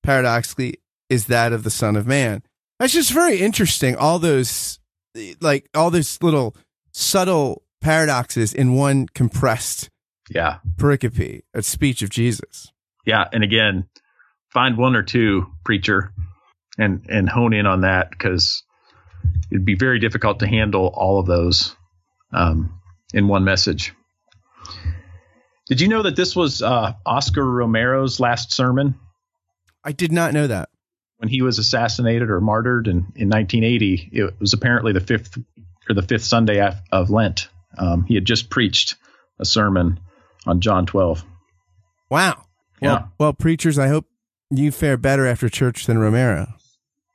paradoxically, 0.02 0.76
is 1.11 1.26
that 1.26 1.52
of 1.52 1.62
the 1.64 1.70
Son 1.70 1.96
of 1.96 2.06
Man. 2.06 2.42
That's 2.78 2.92
just 2.94 3.12
very 3.12 3.38
interesting. 3.40 3.94
All 3.96 4.18
those, 4.18 4.78
like, 5.40 5.68
all 5.74 5.90
those 5.90 6.18
little 6.22 6.56
subtle 6.92 7.62
paradoxes 7.82 8.54
in 8.54 8.74
one 8.74 9.06
compressed 9.14 9.90
Yeah. 10.30 10.58
pericope, 10.76 11.42
a 11.52 11.62
speech 11.62 12.00
of 12.02 12.08
Jesus. 12.11 12.72
Yeah. 13.04 13.24
And 13.32 13.44
again, 13.44 13.88
find 14.52 14.78
one 14.78 14.96
or 14.96 15.02
two, 15.02 15.48
preacher, 15.64 16.12
and, 16.83 17.07
and 17.09 17.29
hone 17.29 17.53
in 17.55 17.66
on 17.66 17.83
that 17.83 18.11
because 18.11 18.62
it'd 19.51 19.64
be 19.64 19.77
very 19.77 19.99
difficult 19.99 20.40
to 20.40 20.47
handle 20.47 20.88
all 20.95 21.18
of 21.18 21.27
those 21.27 21.75
um, 22.33 22.81
in 23.14 23.29
one 23.29 23.45
message. 23.45 23.92
Did 25.68 25.81
you 25.81 25.88
know 25.88 26.03
that 26.03 26.16
this 26.16 26.35
was 26.37 26.61
uh, 26.61 26.92
Oscar 27.07 27.45
Romero's 27.45 28.21
last 28.21 28.53
sermon 28.53 28.97
I 29.85 29.92
did 29.92 30.12
not 30.12 30.33
know 30.33 30.47
that. 30.47 30.68
when 31.18 31.29
he 31.29 31.42
was 31.42 31.59
assassinated 31.59 32.31
or 32.31 32.40
martyred 32.40 32.87
in, 32.87 32.99
in 33.16 33.29
1980? 33.29 34.11
It 34.12 34.40
was 34.40 34.53
apparently 34.53 34.92
the 34.92 35.01
fifth 35.01 35.38
or 35.88 35.95
the 35.95 36.03
fifth 36.03 36.25
Sunday 36.25 36.59
af- 36.59 36.81
of 36.92 37.11
Lent. 37.11 37.49
Um, 37.79 38.05
he 38.05 38.14
had 38.14 38.25
just 38.25 38.51
preached 38.51 38.97
a 39.40 39.45
sermon 39.45 39.99
on 40.47 40.61
John 40.61 40.87
12. 40.87 41.25
Wow. 42.11 42.45
Yeah. 42.81 42.88
Well, 42.88 43.12
well, 43.18 43.33
preachers, 43.33 43.79
I 43.79 43.88
hope 43.88 44.07
you 44.51 44.71
fare 44.71 44.97
better 44.97 45.27
after 45.27 45.49
church 45.49 45.87
than 45.87 45.99
Romero. 45.99 46.55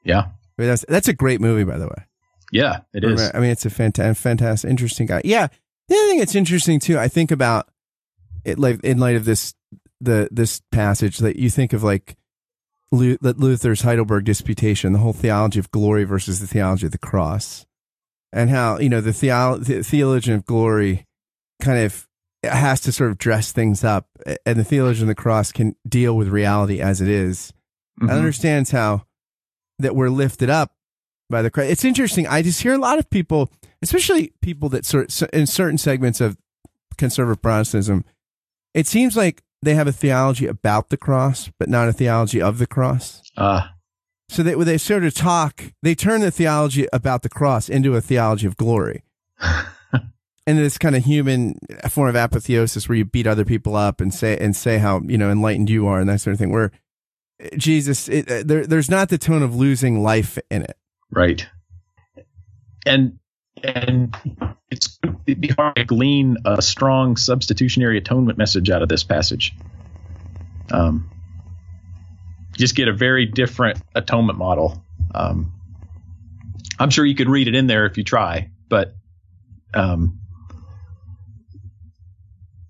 Yeah. 0.07 0.19
I 0.21 0.61
mean, 0.61 0.69
that's 0.69 0.85
that's 0.89 1.07
a 1.07 1.13
great 1.13 1.39
movie, 1.41 1.63
by 1.63 1.77
the 1.77 1.85
way. 1.87 2.03
Yeah, 2.51 2.79
it 2.93 3.03
is. 3.03 3.29
I 3.33 3.39
mean, 3.39 3.51
it's 3.51 3.65
a 3.65 3.69
fantastic, 3.69 4.17
fantastic, 4.21 4.69
interesting 4.69 5.05
guy. 5.05 5.21
Yeah. 5.23 5.47
The 5.89 5.95
other 5.95 6.07
thing 6.07 6.19
that's 6.19 6.33
interesting 6.35 6.79
too, 6.79 6.97
I 6.97 7.07
think 7.09 7.29
about 7.31 7.69
it, 8.45 8.57
like 8.57 8.83
in 8.83 8.97
light 8.99 9.15
of 9.17 9.25
this, 9.25 9.53
the 10.01 10.29
this 10.31 10.61
passage 10.71 11.17
that 11.19 11.35
you 11.37 11.49
think 11.49 11.73
of 11.73 11.83
like 11.83 12.15
Luther's 12.91 13.81
Heidelberg 13.81 14.23
Disputation, 14.25 14.93
the 14.93 14.99
whole 14.99 15.13
theology 15.13 15.59
of 15.59 15.71
glory 15.71 16.03
versus 16.05 16.39
the 16.39 16.47
theology 16.47 16.85
of 16.85 16.91
the 16.91 16.97
cross, 16.97 17.65
and 18.31 18.49
how 18.49 18.79
you 18.79 18.89
know 18.89 19.01
the, 19.01 19.13
theo- 19.13 19.57
the 19.57 19.83
theologian 19.83 20.35
of 20.37 20.45
glory 20.45 21.05
kind 21.61 21.79
of 21.83 22.07
has 22.43 22.79
to 22.81 22.91
sort 22.91 23.09
of 23.11 23.17
dress 23.17 23.51
things 23.51 23.83
up, 23.83 24.07
and 24.45 24.57
the 24.57 24.63
theologian 24.63 25.03
of 25.03 25.15
the 25.15 25.21
cross 25.21 25.51
can 25.51 25.75
deal 25.87 26.15
with 26.15 26.27
reality 26.29 26.79
as 26.79 27.01
it 27.01 27.09
is 27.09 27.51
Mhm. 27.99 28.03
and 28.09 28.11
understands 28.11 28.69
how 28.71 29.06
that 29.79 29.95
we're 29.95 30.09
lifted 30.09 30.49
up 30.49 30.73
by 31.29 31.41
the 31.41 31.49
Christ. 31.49 31.71
It's 31.71 31.85
interesting. 31.85 32.27
I 32.27 32.41
just 32.41 32.61
hear 32.61 32.73
a 32.73 32.77
lot 32.79 32.99
of 32.99 33.09
people, 33.09 33.51
especially 33.81 34.33
people 34.41 34.69
that 34.69 34.85
sort 34.85 35.21
in 35.33 35.45
certain 35.47 35.77
segments 35.77 36.21
of 36.21 36.37
conservative 36.97 37.41
Protestantism, 37.41 38.05
it 38.73 38.87
seems 38.87 39.17
like 39.17 39.43
they 39.61 39.75
have 39.75 39.87
a 39.87 39.91
theology 39.91 40.47
about 40.47 40.89
the 40.89 40.97
cross, 40.97 41.49
but 41.59 41.69
not 41.69 41.89
a 41.89 41.93
theology 41.93 42.41
of 42.41 42.57
the 42.59 42.67
cross. 42.67 43.21
Uh, 43.35 43.67
So 44.29 44.43
they, 44.43 44.55
when 44.55 44.67
they 44.67 44.77
sort 44.77 45.03
of 45.03 45.13
talk, 45.13 45.73
they 45.81 45.95
turn 45.95 46.21
the 46.21 46.31
theology 46.31 46.87
about 46.91 47.23
the 47.23 47.29
cross 47.29 47.69
into 47.69 47.95
a 47.95 48.01
theology 48.01 48.45
of 48.45 48.57
glory. 48.57 49.03
and 49.41 50.57
this 50.57 50.77
kind 50.77 50.95
of 50.95 51.05
human 51.05 51.59
form 51.89 52.09
of 52.09 52.15
apotheosis 52.15 52.87
where 52.87 52.97
you 52.97 53.05
beat 53.05 53.27
other 53.27 53.45
people 53.45 53.75
up 53.75 54.01
and 54.01 54.13
say 54.13 54.37
and 54.37 54.55
say 54.55 54.77
how 54.79 55.01
you 55.01 55.17
know 55.17 55.29
enlightened 55.29 55.69
you 55.69 55.87
are 55.87 55.99
and 55.99 56.09
that 56.09 56.21
sort 56.21 56.33
of 56.33 56.39
thing. 56.39 56.51
Where 56.51 56.71
Jesus, 57.57 58.09
it, 58.09 58.29
uh, 58.29 58.43
there, 58.45 58.65
there's 58.65 58.89
not 58.89 59.09
the 59.09 59.17
tone 59.17 59.43
of 59.43 59.55
losing 59.55 60.01
life 60.01 60.37
in 60.49 60.63
it. 60.63 60.77
right. 61.11 61.47
And 62.85 63.19
and 63.63 64.15
it's 64.71 64.99
it'd 65.25 65.41
be 65.41 65.49
hard 65.49 65.75
to 65.75 65.83
glean 65.83 66.37
a 66.45 66.61
strong 66.61 67.17
substitutionary 67.17 67.97
atonement 67.97 68.37
message 68.37 68.69
out 68.69 68.81
of 68.81 68.89
this 68.89 69.03
passage. 69.03 69.53
Um, 70.71 71.09
just 72.53 72.75
get 72.75 72.87
a 72.87 72.93
very 72.93 73.25
different 73.25 73.81
atonement 73.93 74.37
model. 74.37 74.83
Um, 75.13 75.53
I'm 76.79 76.89
sure 76.89 77.05
you 77.05 77.15
could 77.15 77.29
read 77.29 77.47
it 77.47 77.55
in 77.55 77.67
there 77.67 77.85
if 77.85 77.97
you 77.97 78.03
try, 78.03 78.51
but 78.69 78.93
um, 79.73 80.19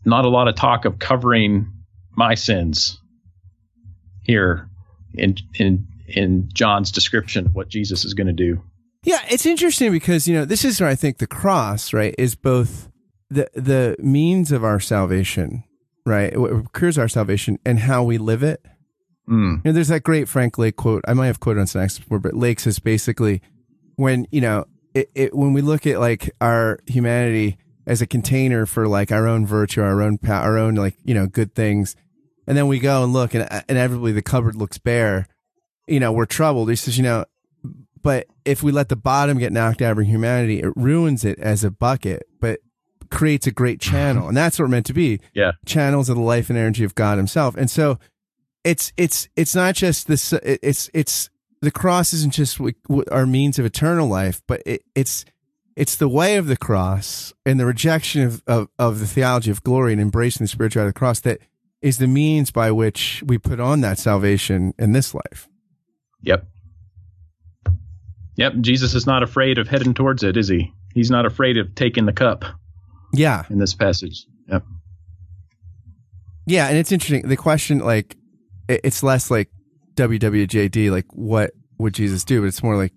not 0.06 0.26
a 0.26 0.30
lot 0.30 0.48
of 0.48 0.56
talk 0.56 0.86
of 0.86 1.00
covering 1.00 1.74
my 2.16 2.36
sins 2.36 3.00
here 4.28 4.70
in 5.14 5.36
in 5.56 5.88
in 6.08 6.50
John's 6.54 6.92
description 6.92 7.48
of 7.48 7.56
what 7.56 7.70
Jesus 7.70 8.06
is 8.06 8.14
going 8.14 8.28
to 8.28 8.34
do. 8.34 8.62
Yeah, 9.04 9.22
it's 9.30 9.46
interesting 9.46 9.92
because 9.92 10.28
you 10.28 10.36
know 10.36 10.46
this 10.46 10.66
is 10.66 10.80
where 10.80 10.90
I 10.90 10.96
think 10.96 11.18
the 11.18 11.28
cross, 11.28 11.94
right, 11.94 12.14
is 12.18 12.36
both 12.36 12.90
the 13.30 13.50
the 13.54 13.96
means 14.00 14.52
of 14.52 14.64
our 14.64 14.80
salvation, 14.80 15.64
right, 16.06 16.38
what 16.38 16.74
cures 16.74 16.98
our 16.98 17.08
salvation, 17.08 17.58
and 17.66 17.80
how 17.80 18.04
we 18.04 18.18
live 18.18 18.44
it. 18.44 18.64
Mm. 19.30 19.58
You 19.58 19.62
know, 19.66 19.72
there's 19.72 19.90
that 19.90 20.04
great 20.04 20.28
Frank 20.28 20.58
Lake 20.58 20.76
quote. 20.76 21.04
I 21.08 21.14
might 21.14 21.28
have 21.28 21.40
quoted 21.40 21.60
on 21.60 21.66
Synaxis 21.68 22.00
before, 22.00 22.20
but 22.20 22.34
Lake 22.34 22.60
says 22.60 22.80
basically, 22.80 23.42
when 23.96 24.28
you 24.32 24.42
know, 24.42 24.66
it, 24.94 25.10
it 25.16 25.36
when 25.36 25.54
we 25.54 25.62
look 25.62 25.86
at 25.86 26.00
like 26.00 26.30
our 26.42 26.80
humanity 26.86 27.58
as 27.86 28.02
a 28.02 28.08
container 28.08 28.66
for 28.66 28.88
like 28.88 29.12
our 29.12 29.28
own 29.28 29.46
virtue, 29.46 29.82
our 29.82 30.02
own 30.02 30.18
power, 30.18 30.44
our 30.44 30.58
own 30.58 30.76
like 30.76 30.96
you 31.04 31.14
know 31.14 31.28
good 31.28 31.56
things, 31.56 31.96
and 32.48 32.58
then 32.58 32.68
we 32.68 32.80
go 32.80 33.04
and 33.04 33.14
look, 33.14 33.34
and 33.34 33.48
uh, 33.50 33.62
inevitably 33.70 34.12
the 34.14 34.22
cupboard 34.22 34.56
looks 34.56 34.78
bare. 34.78 35.28
You 35.88 36.00
know, 36.00 36.12
we're 36.12 36.26
troubled. 36.26 36.70
He 36.70 36.76
says, 36.76 36.98
you 36.98 37.04
know, 37.04 37.26
but 38.02 38.28
if 38.46 38.64
we 38.64 38.72
let 38.72 38.90
the 38.90 38.96
bottom 38.96 39.38
get 39.38 39.52
knocked 39.54 39.82
out 39.82 39.92
of 39.92 39.98
our 39.98 40.04
humanity, 40.04 40.62
it 40.62 40.72
ruins 40.76 41.24
it 41.26 41.38
as 41.40 41.64
a 41.64 41.72
bucket, 41.72 42.24
but 42.40 42.60
creates 43.10 43.48
a 43.48 43.52
great 43.52 43.80
channel, 43.80 44.28
and 44.28 44.36
that's 44.36 44.58
what 44.60 44.66
we're 44.66 44.70
meant 44.72 44.86
to 44.88 44.94
be 44.94 45.20
Yeah. 45.34 45.52
channels 45.66 46.10
of 46.10 46.16
the 46.18 46.22
life 46.22 46.50
and 46.50 46.58
energy 46.58 46.84
of 46.84 46.96
God 46.96 47.18
Himself. 47.18 47.56
And 47.56 47.70
so, 47.70 48.00
it's 48.64 48.92
it's 48.98 49.30
it's 49.38 49.56
not 49.56 49.76
just 49.76 50.08
this. 50.08 50.34
It's 50.34 50.90
it's 50.94 51.30
the 51.62 51.72
cross 51.72 52.14
isn't 52.14 52.34
just 52.34 52.60
our 53.12 53.26
means 53.26 53.58
of 53.60 53.66
eternal 53.66 54.08
life, 54.08 54.42
but 54.48 54.62
it, 54.66 54.84
it's 54.94 55.24
it's 55.78 55.96
the 55.96 56.10
way 56.10 56.36
of 56.38 56.48
the 56.48 56.58
cross 56.58 57.34
and 57.46 57.60
the 57.60 57.66
rejection 57.66 58.24
of, 58.24 58.44
of 58.46 58.68
of 58.78 59.00
the 59.00 59.08
theology 59.08 59.52
of 59.52 59.64
glory 59.64 59.94
and 59.94 60.02
embracing 60.02 60.44
the 60.44 60.50
spirituality 60.50 60.90
of 60.90 60.94
the 60.94 61.00
cross 61.00 61.22
that 61.22 61.40
is 61.82 61.98
the 62.00 62.08
means 62.08 62.52
by 62.52 62.72
which 62.72 63.24
we 63.26 63.38
put 63.38 63.60
on 63.60 63.82
that 63.82 64.00
salvation 64.00 64.74
in 64.80 64.92
this 64.94 65.14
life. 65.14 65.48
Yep. 66.24 66.46
Yep. 68.36 68.54
Jesus 68.62 68.94
is 68.94 69.06
not 69.06 69.24
afraid 69.24 69.58
of 69.58 69.68
heading 69.68 69.94
towards 69.94 70.24
it, 70.24 70.38
is 70.38 70.48
he? 70.48 70.74
He's 70.94 71.12
not 71.12 71.26
afraid 71.26 71.58
of 71.58 71.76
taking 71.76 72.06
the 72.06 72.14
cup 72.14 72.46
Yeah, 73.14 73.46
in 73.50 73.60
this 73.60 73.74
passage. 73.76 74.26
Yep. 74.50 74.64
yeah, 76.46 76.68
and 76.68 76.78
it's 76.78 76.92
interesting. 76.92 77.28
The 77.28 77.36
question, 77.38 77.80
like, 77.80 78.16
it's 78.68 79.04
less 79.04 79.30
like 79.30 79.50
WWJD, 79.96 80.92
like 80.92 81.06
what 81.14 81.52
would 81.78 81.94
Jesus 81.94 82.24
do, 82.24 82.42
but 82.42 82.48
it's 82.48 82.64
more 82.64 82.76
like 82.76 82.94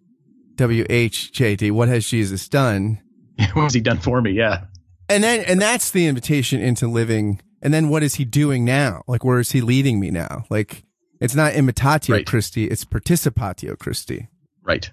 WHJD, 0.57 1.71
what 1.73 1.88
has 1.88 2.07
Jesus 2.07 2.49
done? 2.49 3.01
what 3.53 3.62
has 3.64 3.75
he 3.75 3.81
done 3.81 3.99
for 3.99 4.21
me? 4.21 4.33
Yeah. 4.33 4.64
and 5.09 5.23
then 5.25 5.45
and 5.47 5.61
that's 5.61 5.90
the 5.90 6.07
invitation 6.07 6.61
into 6.61 6.87
living 6.87 7.40
and 7.62 7.73
then 7.75 7.88
what 7.88 8.03
is 8.03 8.14
he 8.16 8.25
doing 8.25 8.64
now 8.64 9.03
like 9.07 9.25
where 9.25 9.38
is 9.40 9.53
he 9.53 9.61
leading 9.61 9.99
me 10.01 10.11
now 10.11 10.44
like 10.51 10.85
it's 11.20 11.35
not 11.35 11.53
imitatio 11.53 12.14
Right. 12.14 12.27
christi 12.27 12.64
it's 12.66 12.85
participatio 12.85 13.79
christi 13.79 14.29
Right. 14.62 14.90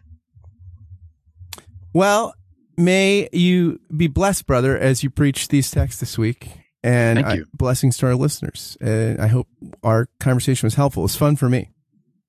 well 1.93 2.33
may 2.77 3.27
you 3.31 3.79
be 3.95 4.07
blessed 4.07 4.45
brother 4.45 4.77
as 4.77 5.03
you 5.03 5.09
preach 5.09 5.47
these 5.47 5.71
texts 5.71 5.99
this 5.99 6.17
week 6.17 6.49
and 6.83 7.19
I- 7.19 7.39
blessings 7.53 7.97
to 7.97 8.07
our 8.07 8.15
listeners 8.15 8.77
and 8.81 9.19
i 9.21 9.27
hope 9.27 9.47
our 9.83 10.07
conversation 10.19 10.65
was 10.67 10.75
helpful 10.75 11.01
it 11.01 11.05
was 11.05 11.15
fun 11.15 11.35
for 11.35 11.49
me 11.49 11.71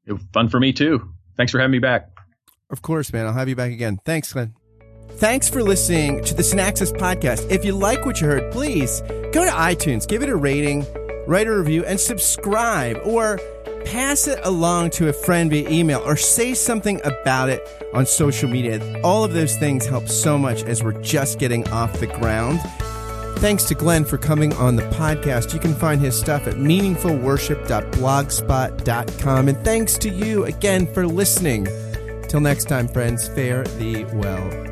It 0.07 0.13
was 0.15 0.23
fun 0.33 0.49
for 0.49 0.59
me 0.61 0.73
too. 0.73 1.13
Thanks 1.37 1.53
for 1.53 1.59
having 1.61 1.73
me 1.73 1.79
back. 1.81 2.09
Of 2.71 2.81
course, 2.83 3.13
man. 3.13 3.27
I'll 3.27 3.33
have 3.35 3.49
you 3.49 3.55
back 3.55 3.71
again. 3.73 3.99
Thanks, 4.05 4.33
Glenn. 4.33 4.55
Thanks 5.19 5.49
for 5.49 5.63
listening 5.65 6.23
to 6.27 6.35
the 6.35 6.45
Synaxis 6.45 6.93
podcast. 6.93 7.51
If 7.51 7.65
you 7.65 7.73
like 7.73 8.07
what 8.07 8.21
you 8.21 8.29
heard, 8.29 8.53
please 8.53 9.01
go 9.33 9.45
to 9.45 9.51
iTunes, 9.51 10.07
give 10.07 10.23
it 10.23 10.29
a 10.29 10.37
rating, 10.37 10.87
write 11.27 11.49
a 11.49 11.59
review, 11.59 11.85
and 11.85 11.99
subscribe, 11.99 13.01
or 13.03 13.41
pass 13.85 14.29
it 14.29 14.39
along 14.45 14.91
to 14.91 15.09
a 15.09 15.13
friend 15.13 15.51
via 15.51 15.69
email, 15.69 16.01
or 16.07 16.15
say 16.15 16.55
something 16.55 17.01
about 17.05 17.49
it 17.49 17.69
on 17.93 18.07
social 18.07 18.49
media. 18.49 18.81
All 19.03 19.25
of 19.25 19.33
those 19.33 19.57
things 19.57 19.87
help 19.87 20.07
so 20.07 20.39
much 20.39 20.63
as 20.63 20.85
we're 20.85 21.03
just 21.03 21.41
getting 21.41 21.67
off 21.71 21.99
the 21.99 22.07
ground. 22.07 22.61
Thanks 23.41 23.65
to 23.65 23.75
Glenn 23.75 24.05
for 24.05 24.19
coming 24.19 24.53
on 24.53 24.77
the 24.77 24.85
podcast. 24.91 25.53
You 25.53 25.59
can 25.59 25.75
find 25.75 26.01
his 26.01 26.17
stuff 26.17 26.47
at 26.47 26.55
meaningfulworship.blogspot.com. 26.55 29.49
And 29.49 29.65
thanks 29.65 29.99
to 29.99 30.11
you 30.11 30.45
again 30.45 30.87
for 30.95 31.09
listening. 31.09 31.67
Till 32.29 32.39
next 32.39 32.67
time, 32.67 32.87
friends, 32.87 33.27
fare 33.27 33.65
thee 33.65 34.05
well. 34.13 34.68